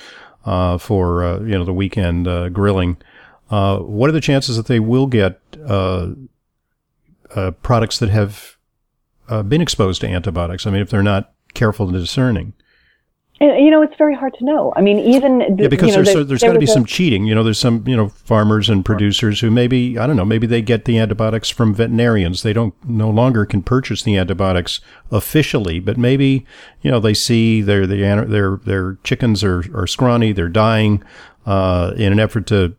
uh, 0.45 0.79
for 0.79 1.25
uh, 1.25 1.40
you 1.40 1.59
know 1.59 1.64
the 1.64 1.73
weekend 1.73 2.29
uh, 2.29 2.49
grilling, 2.49 2.97
uh, 3.51 3.79
what 3.79 4.09
are 4.09 4.12
the 4.12 4.21
chances 4.21 4.57
that 4.57 4.67
they 4.67 4.81
will 4.81 5.07
get 5.07 5.40
uh, 5.67 6.12
products 7.62 7.99
that 7.99 8.11
have 8.11 8.57
been 9.49 9.61
exposed 9.61 10.01
to 10.01 10.09
antibiotics? 10.09 10.67
I 10.67 10.71
mean, 10.71 10.83
if 10.83 10.90
they're 10.90 11.03
not 11.03 11.33
careful 11.55 11.87
and 11.87 11.97
discerning. 11.97 12.53
You 13.45 13.71
know, 13.71 13.83
it's 13.83 13.97
very 13.97 14.15
hard 14.15 14.35
to 14.35 14.45
know. 14.45 14.73
I 14.77 14.81
mean, 14.81 14.99
even 14.99 15.41
yeah, 15.59 15.69
because 15.69 15.91
you 15.91 15.97
know, 15.97 16.03
there's 16.03 16.29
there's 16.29 16.43
got 16.43 16.53
to 16.53 16.59
be 16.59 16.65
a, 16.65 16.69
some 16.69 16.85
cheating. 16.85 17.25
You 17.25 17.35
know, 17.35 17.43
there's 17.43 17.59
some 17.59 17.87
you 17.87 17.97
know 17.97 18.09
farmers 18.09 18.69
and 18.69 18.85
producers 18.85 19.41
who 19.41 19.51
maybe 19.51 19.99
I 19.99 20.07
don't 20.07 20.17
know, 20.17 20.25
maybe 20.25 20.47
they 20.47 20.63
get 20.63 20.85
the 20.85 20.99
antibiotics 20.99 21.51
from 21.51 21.75
veterinarians. 21.75 22.43
They 22.43 22.53
don't 22.53 22.75
no 22.89 23.11
longer 23.11 23.45
can 23.45 23.63
purchase 23.63 24.03
the 24.03 24.17
antibiotics 24.17 24.81
officially, 25.11 25.81
but 25.81 25.97
maybe 25.97 26.47
you 26.83 26.91
know 26.91 27.01
they 27.01 27.15
see 27.15 27.61
their 27.61 27.87
their 27.87 28.25
their 28.25 28.57
their 28.57 28.95
chickens 29.05 29.45
are 29.45 29.65
are 29.75 29.87
scrawny, 29.87 30.33
they're 30.33 30.49
dying. 30.49 31.03
Uh, 31.47 31.93
in 31.99 32.11
an 32.11 32.19
effort 32.19 32.47
to 32.47 32.75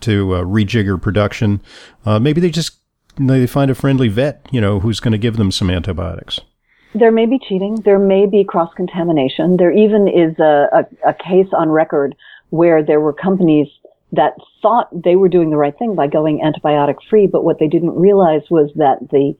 to 0.00 0.34
uh, 0.34 0.42
rejigger 0.42 1.00
production, 1.00 1.60
uh, 2.06 2.18
maybe 2.18 2.40
they 2.40 2.48
just 2.48 2.78
they 3.18 3.46
find 3.46 3.70
a 3.70 3.74
friendly 3.74 4.08
vet, 4.08 4.46
you 4.50 4.58
know, 4.58 4.80
who's 4.80 5.00
going 5.00 5.12
to 5.12 5.18
give 5.18 5.36
them 5.36 5.50
some 5.50 5.68
antibiotics. 5.68 6.40
There 6.94 7.12
may 7.12 7.26
be 7.26 7.38
cheating. 7.38 7.76
There 7.76 7.98
may 7.98 8.26
be 8.26 8.44
cross 8.44 8.72
contamination. 8.74 9.56
There 9.56 9.72
even 9.72 10.08
is 10.08 10.38
a, 10.38 10.66
a, 10.72 11.10
a, 11.10 11.14
case 11.14 11.46
on 11.56 11.68
record 11.68 12.16
where 12.50 12.84
there 12.84 13.00
were 13.00 13.12
companies 13.12 13.68
that 14.12 14.32
thought 14.60 14.88
they 14.92 15.14
were 15.14 15.28
doing 15.28 15.50
the 15.50 15.56
right 15.56 15.76
thing 15.78 15.94
by 15.94 16.08
going 16.08 16.40
antibiotic 16.40 16.96
free, 17.08 17.28
but 17.28 17.44
what 17.44 17.60
they 17.60 17.68
didn't 17.68 17.94
realize 17.94 18.42
was 18.50 18.70
that 18.76 18.98
the 19.10 19.34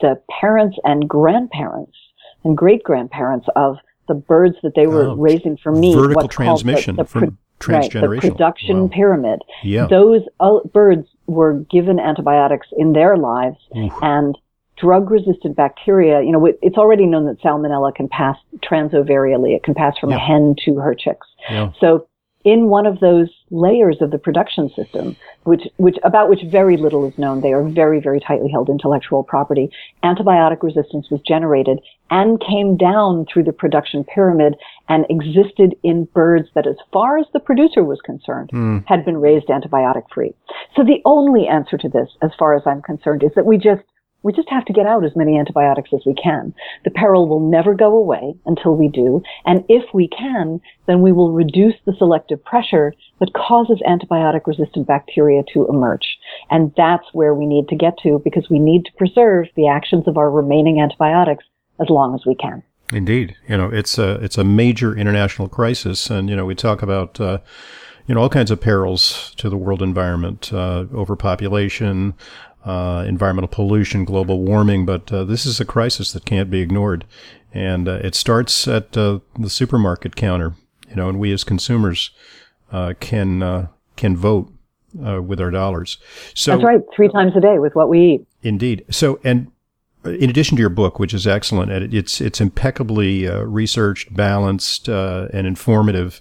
the 0.00 0.20
parents 0.40 0.78
and 0.84 1.08
grandparents 1.08 1.96
and 2.44 2.56
great 2.56 2.82
grandparents 2.82 3.46
of 3.54 3.76
the 4.08 4.14
birds 4.14 4.56
that 4.62 4.74
they 4.74 4.86
were 4.86 5.10
oh, 5.10 5.14
raising 5.14 5.56
for 5.56 5.72
meat, 5.72 5.94
vertical 5.94 6.28
transmission 6.28 6.96
the, 6.96 7.04
the 7.04 7.08
from 7.08 7.38
right, 7.68 7.92
the 7.92 8.18
production 8.20 8.82
wow. 8.82 8.90
pyramid. 8.92 9.42
Yeah. 9.62 9.86
Those 9.86 10.22
uh, 10.40 10.60
birds 10.72 11.06
were 11.26 11.60
given 11.70 11.98
antibiotics 11.98 12.66
in 12.76 12.92
their 12.92 13.16
lives, 13.16 13.58
Oof. 13.76 13.92
and 14.02 14.36
drug 14.80 15.10
resistant 15.10 15.56
bacteria, 15.56 16.22
you 16.22 16.32
know, 16.32 16.46
it's 16.62 16.78
already 16.78 17.06
known 17.06 17.26
that 17.26 17.40
salmonella 17.40 17.94
can 17.94 18.08
pass 18.08 18.36
transovarially. 18.62 19.54
It 19.54 19.62
can 19.62 19.74
pass 19.74 19.98
from 19.98 20.10
yeah. 20.10 20.16
a 20.16 20.18
hen 20.18 20.56
to 20.64 20.76
her 20.76 20.94
chicks. 20.94 21.26
Yeah. 21.50 21.72
So 21.80 22.06
in 22.42 22.68
one 22.68 22.86
of 22.86 23.00
those 23.00 23.28
layers 23.50 23.98
of 24.00 24.10
the 24.10 24.18
production 24.18 24.70
system, 24.74 25.14
which, 25.44 25.62
which, 25.76 25.98
about 26.04 26.30
which 26.30 26.40
very 26.50 26.78
little 26.78 27.06
is 27.06 27.18
known, 27.18 27.42
they 27.42 27.52
are 27.52 27.68
very, 27.68 28.00
very 28.00 28.18
tightly 28.18 28.50
held 28.50 28.70
intellectual 28.70 29.22
property, 29.22 29.70
antibiotic 30.02 30.62
resistance 30.62 31.08
was 31.10 31.20
generated 31.20 31.80
and 32.10 32.40
came 32.40 32.78
down 32.78 33.26
through 33.30 33.44
the 33.44 33.52
production 33.52 34.04
pyramid 34.04 34.56
and 34.88 35.04
existed 35.10 35.74
in 35.82 36.06
birds 36.14 36.48
that, 36.54 36.66
as 36.66 36.76
far 36.92 37.18
as 37.18 37.26
the 37.34 37.40
producer 37.40 37.84
was 37.84 38.00
concerned, 38.04 38.48
mm. 38.54 38.82
had 38.86 39.04
been 39.04 39.18
raised 39.18 39.48
antibiotic 39.48 40.04
free. 40.14 40.34
So 40.74 40.82
the 40.82 41.02
only 41.04 41.46
answer 41.46 41.76
to 41.76 41.88
this, 41.90 42.08
as 42.22 42.30
far 42.38 42.56
as 42.56 42.62
I'm 42.64 42.80
concerned, 42.80 43.22
is 43.22 43.32
that 43.36 43.44
we 43.44 43.58
just 43.58 43.82
we 44.22 44.32
just 44.32 44.48
have 44.50 44.64
to 44.66 44.72
get 44.72 44.86
out 44.86 45.04
as 45.04 45.16
many 45.16 45.38
antibiotics 45.38 45.90
as 45.92 46.00
we 46.04 46.14
can. 46.14 46.54
The 46.84 46.90
peril 46.90 47.28
will 47.28 47.50
never 47.50 47.74
go 47.74 47.96
away 47.96 48.34
until 48.46 48.76
we 48.76 48.88
do. 48.88 49.22
And 49.46 49.64
if 49.68 49.84
we 49.94 50.08
can, 50.08 50.60
then 50.86 51.00
we 51.02 51.12
will 51.12 51.32
reduce 51.32 51.74
the 51.86 51.94
selective 51.96 52.44
pressure 52.44 52.94
that 53.20 53.32
causes 53.32 53.80
antibiotic 53.88 54.46
resistant 54.46 54.86
bacteria 54.86 55.42
to 55.54 55.66
emerge. 55.68 56.18
And 56.50 56.72
that's 56.76 57.06
where 57.12 57.34
we 57.34 57.46
need 57.46 57.68
to 57.68 57.76
get 57.76 57.98
to 58.02 58.20
because 58.22 58.48
we 58.50 58.58
need 58.58 58.84
to 58.84 58.92
preserve 58.98 59.46
the 59.56 59.68
actions 59.68 60.06
of 60.06 60.18
our 60.18 60.30
remaining 60.30 60.80
antibiotics 60.80 61.44
as 61.80 61.88
long 61.88 62.14
as 62.14 62.22
we 62.26 62.34
can. 62.34 62.62
Indeed. 62.92 63.36
You 63.48 63.56
know, 63.56 63.70
it's 63.70 63.98
a, 63.98 64.14
it's 64.22 64.36
a 64.36 64.44
major 64.44 64.96
international 64.96 65.48
crisis. 65.48 66.10
And, 66.10 66.28
you 66.28 66.36
know, 66.36 66.44
we 66.44 66.54
talk 66.54 66.82
about, 66.82 67.20
uh, 67.20 67.38
you 68.06 68.14
know, 68.14 68.22
all 68.22 68.28
kinds 68.28 68.50
of 68.50 68.60
perils 68.60 69.32
to 69.36 69.48
the 69.48 69.56
world 69.56 69.82
environment, 69.82 70.52
uh, 70.52 70.86
overpopulation, 70.92 72.14
uh, 72.64 73.04
environmental 73.06 73.48
pollution, 73.48 74.04
global 74.04 74.40
warming, 74.40 74.84
but 74.84 75.10
uh, 75.12 75.24
this 75.24 75.46
is 75.46 75.60
a 75.60 75.64
crisis 75.64 76.12
that 76.12 76.24
can't 76.24 76.50
be 76.50 76.60
ignored. 76.60 77.04
And 77.52 77.88
uh, 77.88 78.00
it 78.02 78.14
starts 78.14 78.68
at 78.68 78.96
uh, 78.96 79.20
the 79.38 79.50
supermarket 79.50 80.14
counter, 80.14 80.54
you 80.88 80.96
know, 80.96 81.08
and 81.08 81.18
we 81.18 81.32
as 81.32 81.42
consumers 81.42 82.10
uh, 82.70 82.94
can 83.00 83.42
uh, 83.42 83.68
can 83.96 84.16
vote 84.16 84.52
with 84.92 85.40
our 85.40 85.50
dollars. 85.50 85.98
So 86.34 86.52
that's 86.52 86.64
right, 86.64 86.80
three 86.94 87.08
times 87.08 87.32
a 87.36 87.40
day 87.40 87.58
with 87.58 87.74
what 87.74 87.88
we 87.88 88.00
eat. 88.00 88.26
Indeed. 88.42 88.84
So 88.90 89.20
and 89.24 89.50
in 90.04 90.30
addition 90.30 90.56
to 90.56 90.60
your 90.60 90.70
book, 90.70 90.98
which 90.98 91.14
is 91.14 91.26
excellent, 91.26 91.94
it's 91.94 92.20
it's 92.20 92.40
impeccably 92.40 93.28
researched, 93.28 94.14
balanced, 94.14 94.88
and 94.88 95.46
informative 95.46 96.20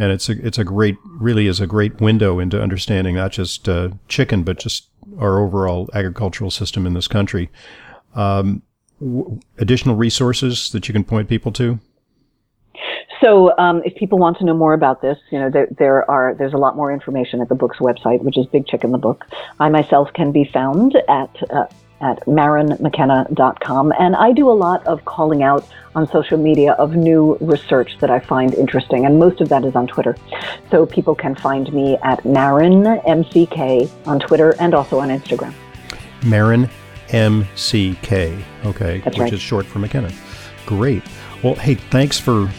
and 0.00 0.12
it's 0.12 0.30
a 0.30 0.46
it's 0.46 0.58
a 0.58 0.64
great 0.64 0.96
really 1.04 1.46
is 1.46 1.60
a 1.60 1.66
great 1.66 2.00
window 2.00 2.38
into 2.38 2.60
understanding 2.60 3.16
not 3.16 3.32
just 3.32 3.68
uh, 3.68 3.90
chicken 4.08 4.42
but 4.42 4.58
just 4.58 4.88
our 5.18 5.38
overall 5.38 5.88
agricultural 5.94 6.50
system 6.50 6.86
in 6.86 6.94
this 6.94 7.08
country. 7.08 7.50
Um, 8.14 8.62
w- 9.00 9.40
additional 9.58 9.96
resources 9.96 10.70
that 10.70 10.88
you 10.88 10.92
can 10.92 11.04
point 11.04 11.28
people 11.28 11.52
to? 11.52 11.78
So, 13.20 13.56
um, 13.58 13.82
if 13.84 13.94
people 13.96 14.18
want 14.18 14.38
to 14.38 14.44
know 14.44 14.54
more 14.54 14.72
about 14.72 15.02
this, 15.02 15.18
you 15.30 15.38
know, 15.38 15.50
there, 15.50 15.68
there, 15.78 16.10
are 16.10 16.34
there's 16.34 16.54
a 16.54 16.58
lot 16.58 16.74
more 16.74 16.90
information 16.90 17.42
at 17.42 17.50
the 17.50 17.54
book's 17.54 17.78
website, 17.78 18.22
which 18.22 18.38
is 18.38 18.46
Big 18.46 18.66
Chicken 18.66 18.92
the 18.92 18.98
Book. 18.98 19.26
I 19.58 19.68
myself 19.68 20.08
can 20.14 20.32
be 20.32 20.44
found 20.44 20.96
at 21.06 21.30
uh, 21.50 21.66
at 22.00 22.20
marynmckenna.com. 22.26 23.92
And 23.98 24.16
I 24.16 24.32
do 24.32 24.50
a 24.50 24.52
lot 24.52 24.86
of 24.86 25.04
calling 25.04 25.42
out 25.42 25.66
on 25.94 26.08
social 26.08 26.38
media 26.38 26.72
of 26.72 26.94
new 26.94 27.36
research 27.40 27.98
that 28.00 28.10
I 28.10 28.20
find 28.20 28.54
interesting. 28.54 29.04
And 29.04 29.18
most 29.18 29.40
of 29.40 29.48
that 29.48 29.64
is 29.64 29.74
on 29.74 29.86
Twitter. 29.86 30.16
So 30.70 30.86
people 30.86 31.14
can 31.14 31.34
find 31.34 31.72
me 31.72 31.98
at 32.02 32.24
Maryn 32.24 33.02
MCK 33.04 33.90
on 34.06 34.20
Twitter 34.20 34.54
and 34.60 34.74
also 34.74 34.98
on 34.98 35.08
Instagram. 35.08 35.52
Maryn 36.22 36.70
MCK. 37.08 38.42
Okay. 38.64 38.98
That's 38.98 39.16
which 39.16 39.18
right. 39.18 39.32
is 39.32 39.40
short 39.40 39.66
for 39.66 39.78
McKenna. 39.78 40.12
Great. 40.66 41.02
Well, 41.42 41.54
hey, 41.54 41.74
thanks 41.74 42.18
for 42.18 42.50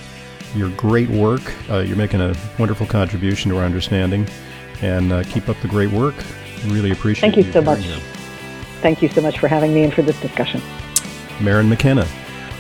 your 0.56 0.70
great 0.72 1.10
work. 1.10 1.42
Uh, 1.70 1.80
you're 1.80 1.98
making 1.98 2.20
a 2.22 2.36
wonderful 2.60 2.86
contribution 2.86 3.52
to 3.52 3.58
our 3.58 3.64
understanding. 3.64 4.28
And 4.82 5.14
uh, 5.14 5.24
keep 5.24 5.48
up 5.48 5.60
the 5.62 5.68
great 5.68 5.92
work. 5.92 6.16
Really 6.66 6.92
appreciate 6.92 7.30
it. 7.30 7.34
Thank 7.34 7.38
you, 7.38 7.44
you 7.46 7.54
so 7.54 7.62
much. 7.62 7.84
Here. 7.84 8.21
Thank 8.82 9.02
you 9.02 9.10
so 9.10 9.22
much 9.22 9.40
for 9.40 9.48
having 9.48 9.74
me 9.74 9.84
and 9.84 9.94
for 9.94 10.02
this 10.02 10.20
discussion. 10.20 10.62
Maryn 11.40 11.70
McKenna. 11.70 12.08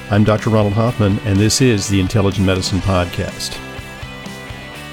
I'm 0.09 0.23
Dr. 0.23 0.49
Ronald 0.49 0.73
Hoffman, 0.73 1.19
and 1.19 1.37
this 1.37 1.61
is 1.61 1.87
the 1.87 1.99
Intelligent 1.99 2.45
Medicine 2.45 2.79
Podcast. 2.79 3.57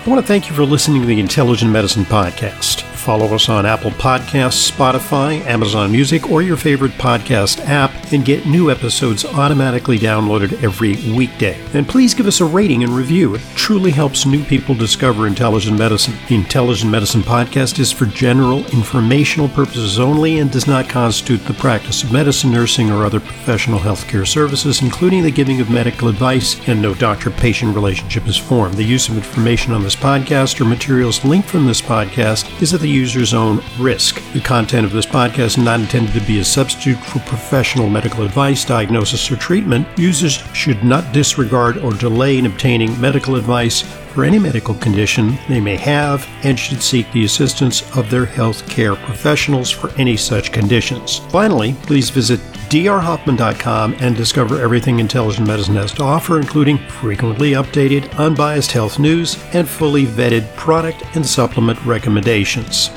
I 0.06 0.10
want 0.10 0.20
to 0.22 0.26
thank 0.26 0.48
you 0.48 0.54
for 0.54 0.64
listening 0.64 1.02
to 1.02 1.06
the 1.06 1.20
Intelligent 1.20 1.70
Medicine 1.70 2.04
Podcast. 2.04 2.82
Follow 2.82 3.34
us 3.34 3.48
on 3.48 3.66
Apple 3.66 3.90
Podcasts, 3.90 4.70
Spotify, 4.70 5.44
Amazon 5.44 5.90
Music, 5.90 6.30
or 6.30 6.40
your 6.40 6.56
favorite 6.56 6.92
podcast 6.92 7.60
app 7.66 7.90
and 8.12 8.24
get 8.24 8.46
new 8.46 8.70
episodes 8.70 9.24
automatically 9.24 9.98
downloaded 9.98 10.62
every 10.62 10.96
weekday. 11.14 11.58
And 11.74 11.88
please 11.88 12.14
give 12.14 12.26
us 12.26 12.40
a 12.40 12.44
rating 12.44 12.84
and 12.84 12.92
review. 12.92 13.34
It 13.34 13.42
truly 13.54 13.90
helps 13.90 14.26
new 14.26 14.44
people 14.44 14.74
discover 14.74 15.26
intelligent 15.26 15.78
medicine. 15.78 16.14
The 16.28 16.34
Intelligent 16.34 16.90
Medicine 16.90 17.22
Podcast 17.22 17.78
is 17.78 17.92
for 17.92 18.06
general 18.06 18.64
informational 18.66 19.48
purposes 19.48 19.98
only 19.98 20.38
and 20.38 20.50
does 20.50 20.66
not 20.66 20.88
constitute 20.88 21.44
the 21.44 21.54
practice 21.54 22.02
of 22.02 22.12
medicine, 22.12 22.50
nursing, 22.50 22.90
or 22.90 23.04
other 23.04 23.20
professional 23.20 23.78
healthcare 23.78 24.26
services, 24.26 24.82
including 24.82 25.22
the 25.22 25.30
giving 25.30 25.60
of 25.60 25.70
medical 25.70 26.08
advice, 26.08 26.56
and 26.68 26.80
no 26.80 26.94
doctor 26.94 27.30
patient 27.30 27.74
relationship 27.74 28.26
is 28.26 28.36
formed. 28.36 28.74
The 28.74 28.84
use 28.84 29.08
of 29.08 29.16
information 29.16 29.72
on 29.72 29.82
this 29.82 29.96
podcast 29.96 30.60
or 30.60 30.64
materials 30.64 31.24
linked 31.24 31.48
from 31.48 31.66
this 31.66 31.80
podcast 31.80 32.62
is 32.62 32.74
at 32.74 32.80
the 32.80 32.88
user's 32.88 33.34
own 33.34 33.62
risk. 33.78 34.22
The 34.32 34.40
content 34.40 34.84
of 34.84 34.92
this 34.92 35.06
podcast 35.06 35.38
is 35.38 35.58
not 35.58 35.80
intended 35.80 36.14
to 36.14 36.26
be 36.26 36.40
a 36.40 36.44
substitute 36.44 36.98
for 36.98 37.18
professional 37.20 37.88
medical 37.98 38.22
advice, 38.22 38.64
diagnosis, 38.64 39.28
or 39.28 39.34
treatment. 39.34 39.84
Users 39.98 40.34
should 40.54 40.84
not 40.84 41.12
disregard 41.12 41.78
or 41.78 41.92
delay 41.94 42.38
in 42.38 42.46
obtaining 42.46 43.00
medical 43.00 43.34
advice 43.34 43.82
for 44.12 44.22
any 44.24 44.38
medical 44.38 44.74
condition 44.74 45.36
they 45.48 45.60
may 45.60 45.74
have 45.74 46.24
and 46.44 46.56
should 46.56 46.80
seek 46.80 47.10
the 47.10 47.24
assistance 47.24 47.82
of 47.96 48.08
their 48.08 48.24
health 48.24 48.68
care 48.70 48.94
professionals 48.94 49.68
for 49.68 49.90
any 49.98 50.16
such 50.16 50.52
conditions. 50.52 51.18
Finally, 51.30 51.74
please 51.82 52.08
visit 52.08 52.38
drhoffman.com 52.70 53.96
and 53.98 54.14
discover 54.14 54.60
everything 54.60 55.00
intelligent 55.00 55.48
medicine 55.48 55.74
has 55.74 55.92
to 55.92 56.04
offer, 56.04 56.38
including 56.38 56.78
frequently 57.02 57.50
updated, 57.52 58.16
unbiased 58.16 58.70
health 58.70 59.00
news 59.00 59.36
and 59.54 59.68
fully 59.68 60.06
vetted 60.06 60.46
product 60.54 61.02
and 61.16 61.26
supplement 61.26 61.84
recommendations. 61.84 62.90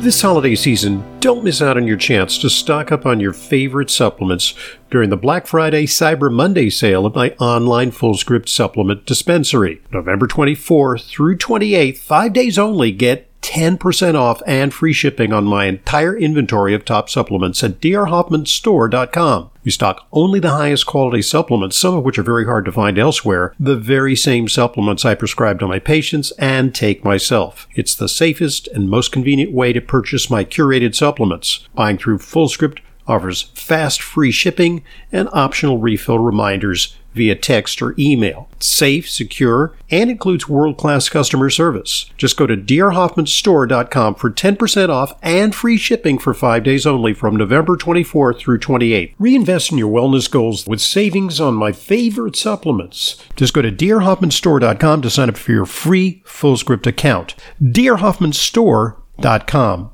This 0.00 0.20
holiday 0.20 0.54
season, 0.54 1.02
don't 1.20 1.44
miss 1.44 1.62
out 1.62 1.78
on 1.78 1.86
your 1.86 1.96
chance 1.96 2.36
to 2.38 2.50
stock 2.50 2.92
up 2.92 3.06
on 3.06 3.20
your 3.20 3.32
favorite 3.32 3.88
supplements 3.88 4.52
during 4.90 5.08
the 5.08 5.16
Black 5.16 5.46
Friday 5.46 5.86
Cyber 5.86 6.30
Monday 6.30 6.68
sale 6.68 7.06
at 7.06 7.14
my 7.14 7.30
online 7.38 7.90
Fullscript 7.90 8.50
supplement 8.50 9.06
dispensary. 9.06 9.80
November 9.90 10.26
24th 10.26 11.08
through 11.08 11.38
28th, 11.38 11.96
five 11.96 12.34
days 12.34 12.58
only, 12.58 12.92
get 12.92 13.30
10% 13.54 14.16
off 14.16 14.42
and 14.48 14.74
free 14.74 14.92
shipping 14.92 15.32
on 15.32 15.44
my 15.44 15.66
entire 15.66 16.16
inventory 16.16 16.74
of 16.74 16.84
top 16.84 17.08
supplements 17.08 17.62
at 17.62 17.80
drhoffmanstore.com. 17.80 19.50
We 19.62 19.70
stock 19.70 20.08
only 20.10 20.40
the 20.40 20.50
highest 20.50 20.86
quality 20.86 21.22
supplements, 21.22 21.76
some 21.76 21.94
of 21.94 22.02
which 22.02 22.18
are 22.18 22.24
very 22.24 22.46
hard 22.46 22.64
to 22.64 22.72
find 22.72 22.98
elsewhere, 22.98 23.54
the 23.60 23.76
very 23.76 24.16
same 24.16 24.48
supplements 24.48 25.04
I 25.04 25.14
prescribe 25.14 25.60
to 25.60 25.68
my 25.68 25.78
patients 25.78 26.32
and 26.32 26.74
take 26.74 27.04
myself. 27.04 27.68
It's 27.76 27.94
the 27.94 28.08
safest 28.08 28.66
and 28.66 28.90
most 28.90 29.12
convenient 29.12 29.52
way 29.52 29.72
to 29.72 29.80
purchase 29.80 30.28
my 30.28 30.44
curated 30.44 30.96
supplements. 30.96 31.68
Buying 31.76 31.96
through 31.96 32.18
Fullscript 32.18 32.80
offers 33.06 33.42
fast 33.54 34.02
free 34.02 34.32
shipping 34.32 34.82
and 35.12 35.28
optional 35.32 35.78
refill 35.78 36.18
reminders 36.18 36.96
via 37.14 37.34
text 37.34 37.80
or 37.80 37.94
email. 37.98 38.48
It's 38.52 38.66
safe, 38.66 39.08
secure, 39.08 39.74
and 39.90 40.10
includes 40.10 40.48
world 40.48 40.76
class 40.76 41.08
customer 41.08 41.50
service. 41.50 42.10
Just 42.16 42.36
go 42.36 42.46
to 42.46 42.56
drhoffmanstore.com 42.56 44.14
for 44.16 44.30
10% 44.30 44.88
off 44.88 45.12
and 45.22 45.54
free 45.54 45.76
shipping 45.76 46.18
for 46.18 46.34
five 46.34 46.64
days 46.64 46.86
only 46.86 47.14
from 47.14 47.36
November 47.36 47.76
24th 47.76 48.38
through 48.38 48.58
28th. 48.58 49.14
Reinvest 49.18 49.72
in 49.72 49.78
your 49.78 49.92
wellness 49.92 50.30
goals 50.30 50.66
with 50.66 50.80
savings 50.80 51.40
on 51.40 51.54
my 51.54 51.72
favorite 51.72 52.36
supplements. 52.36 53.16
Just 53.36 53.54
go 53.54 53.62
to 53.62 53.72
drhoffmanstore.com 53.72 55.02
to 55.02 55.10
sign 55.10 55.28
up 55.28 55.36
for 55.36 55.52
your 55.52 55.66
free 55.66 56.22
FullScript 56.26 56.86
account. 56.86 57.34
drhoffmanstore.com. 57.62 59.90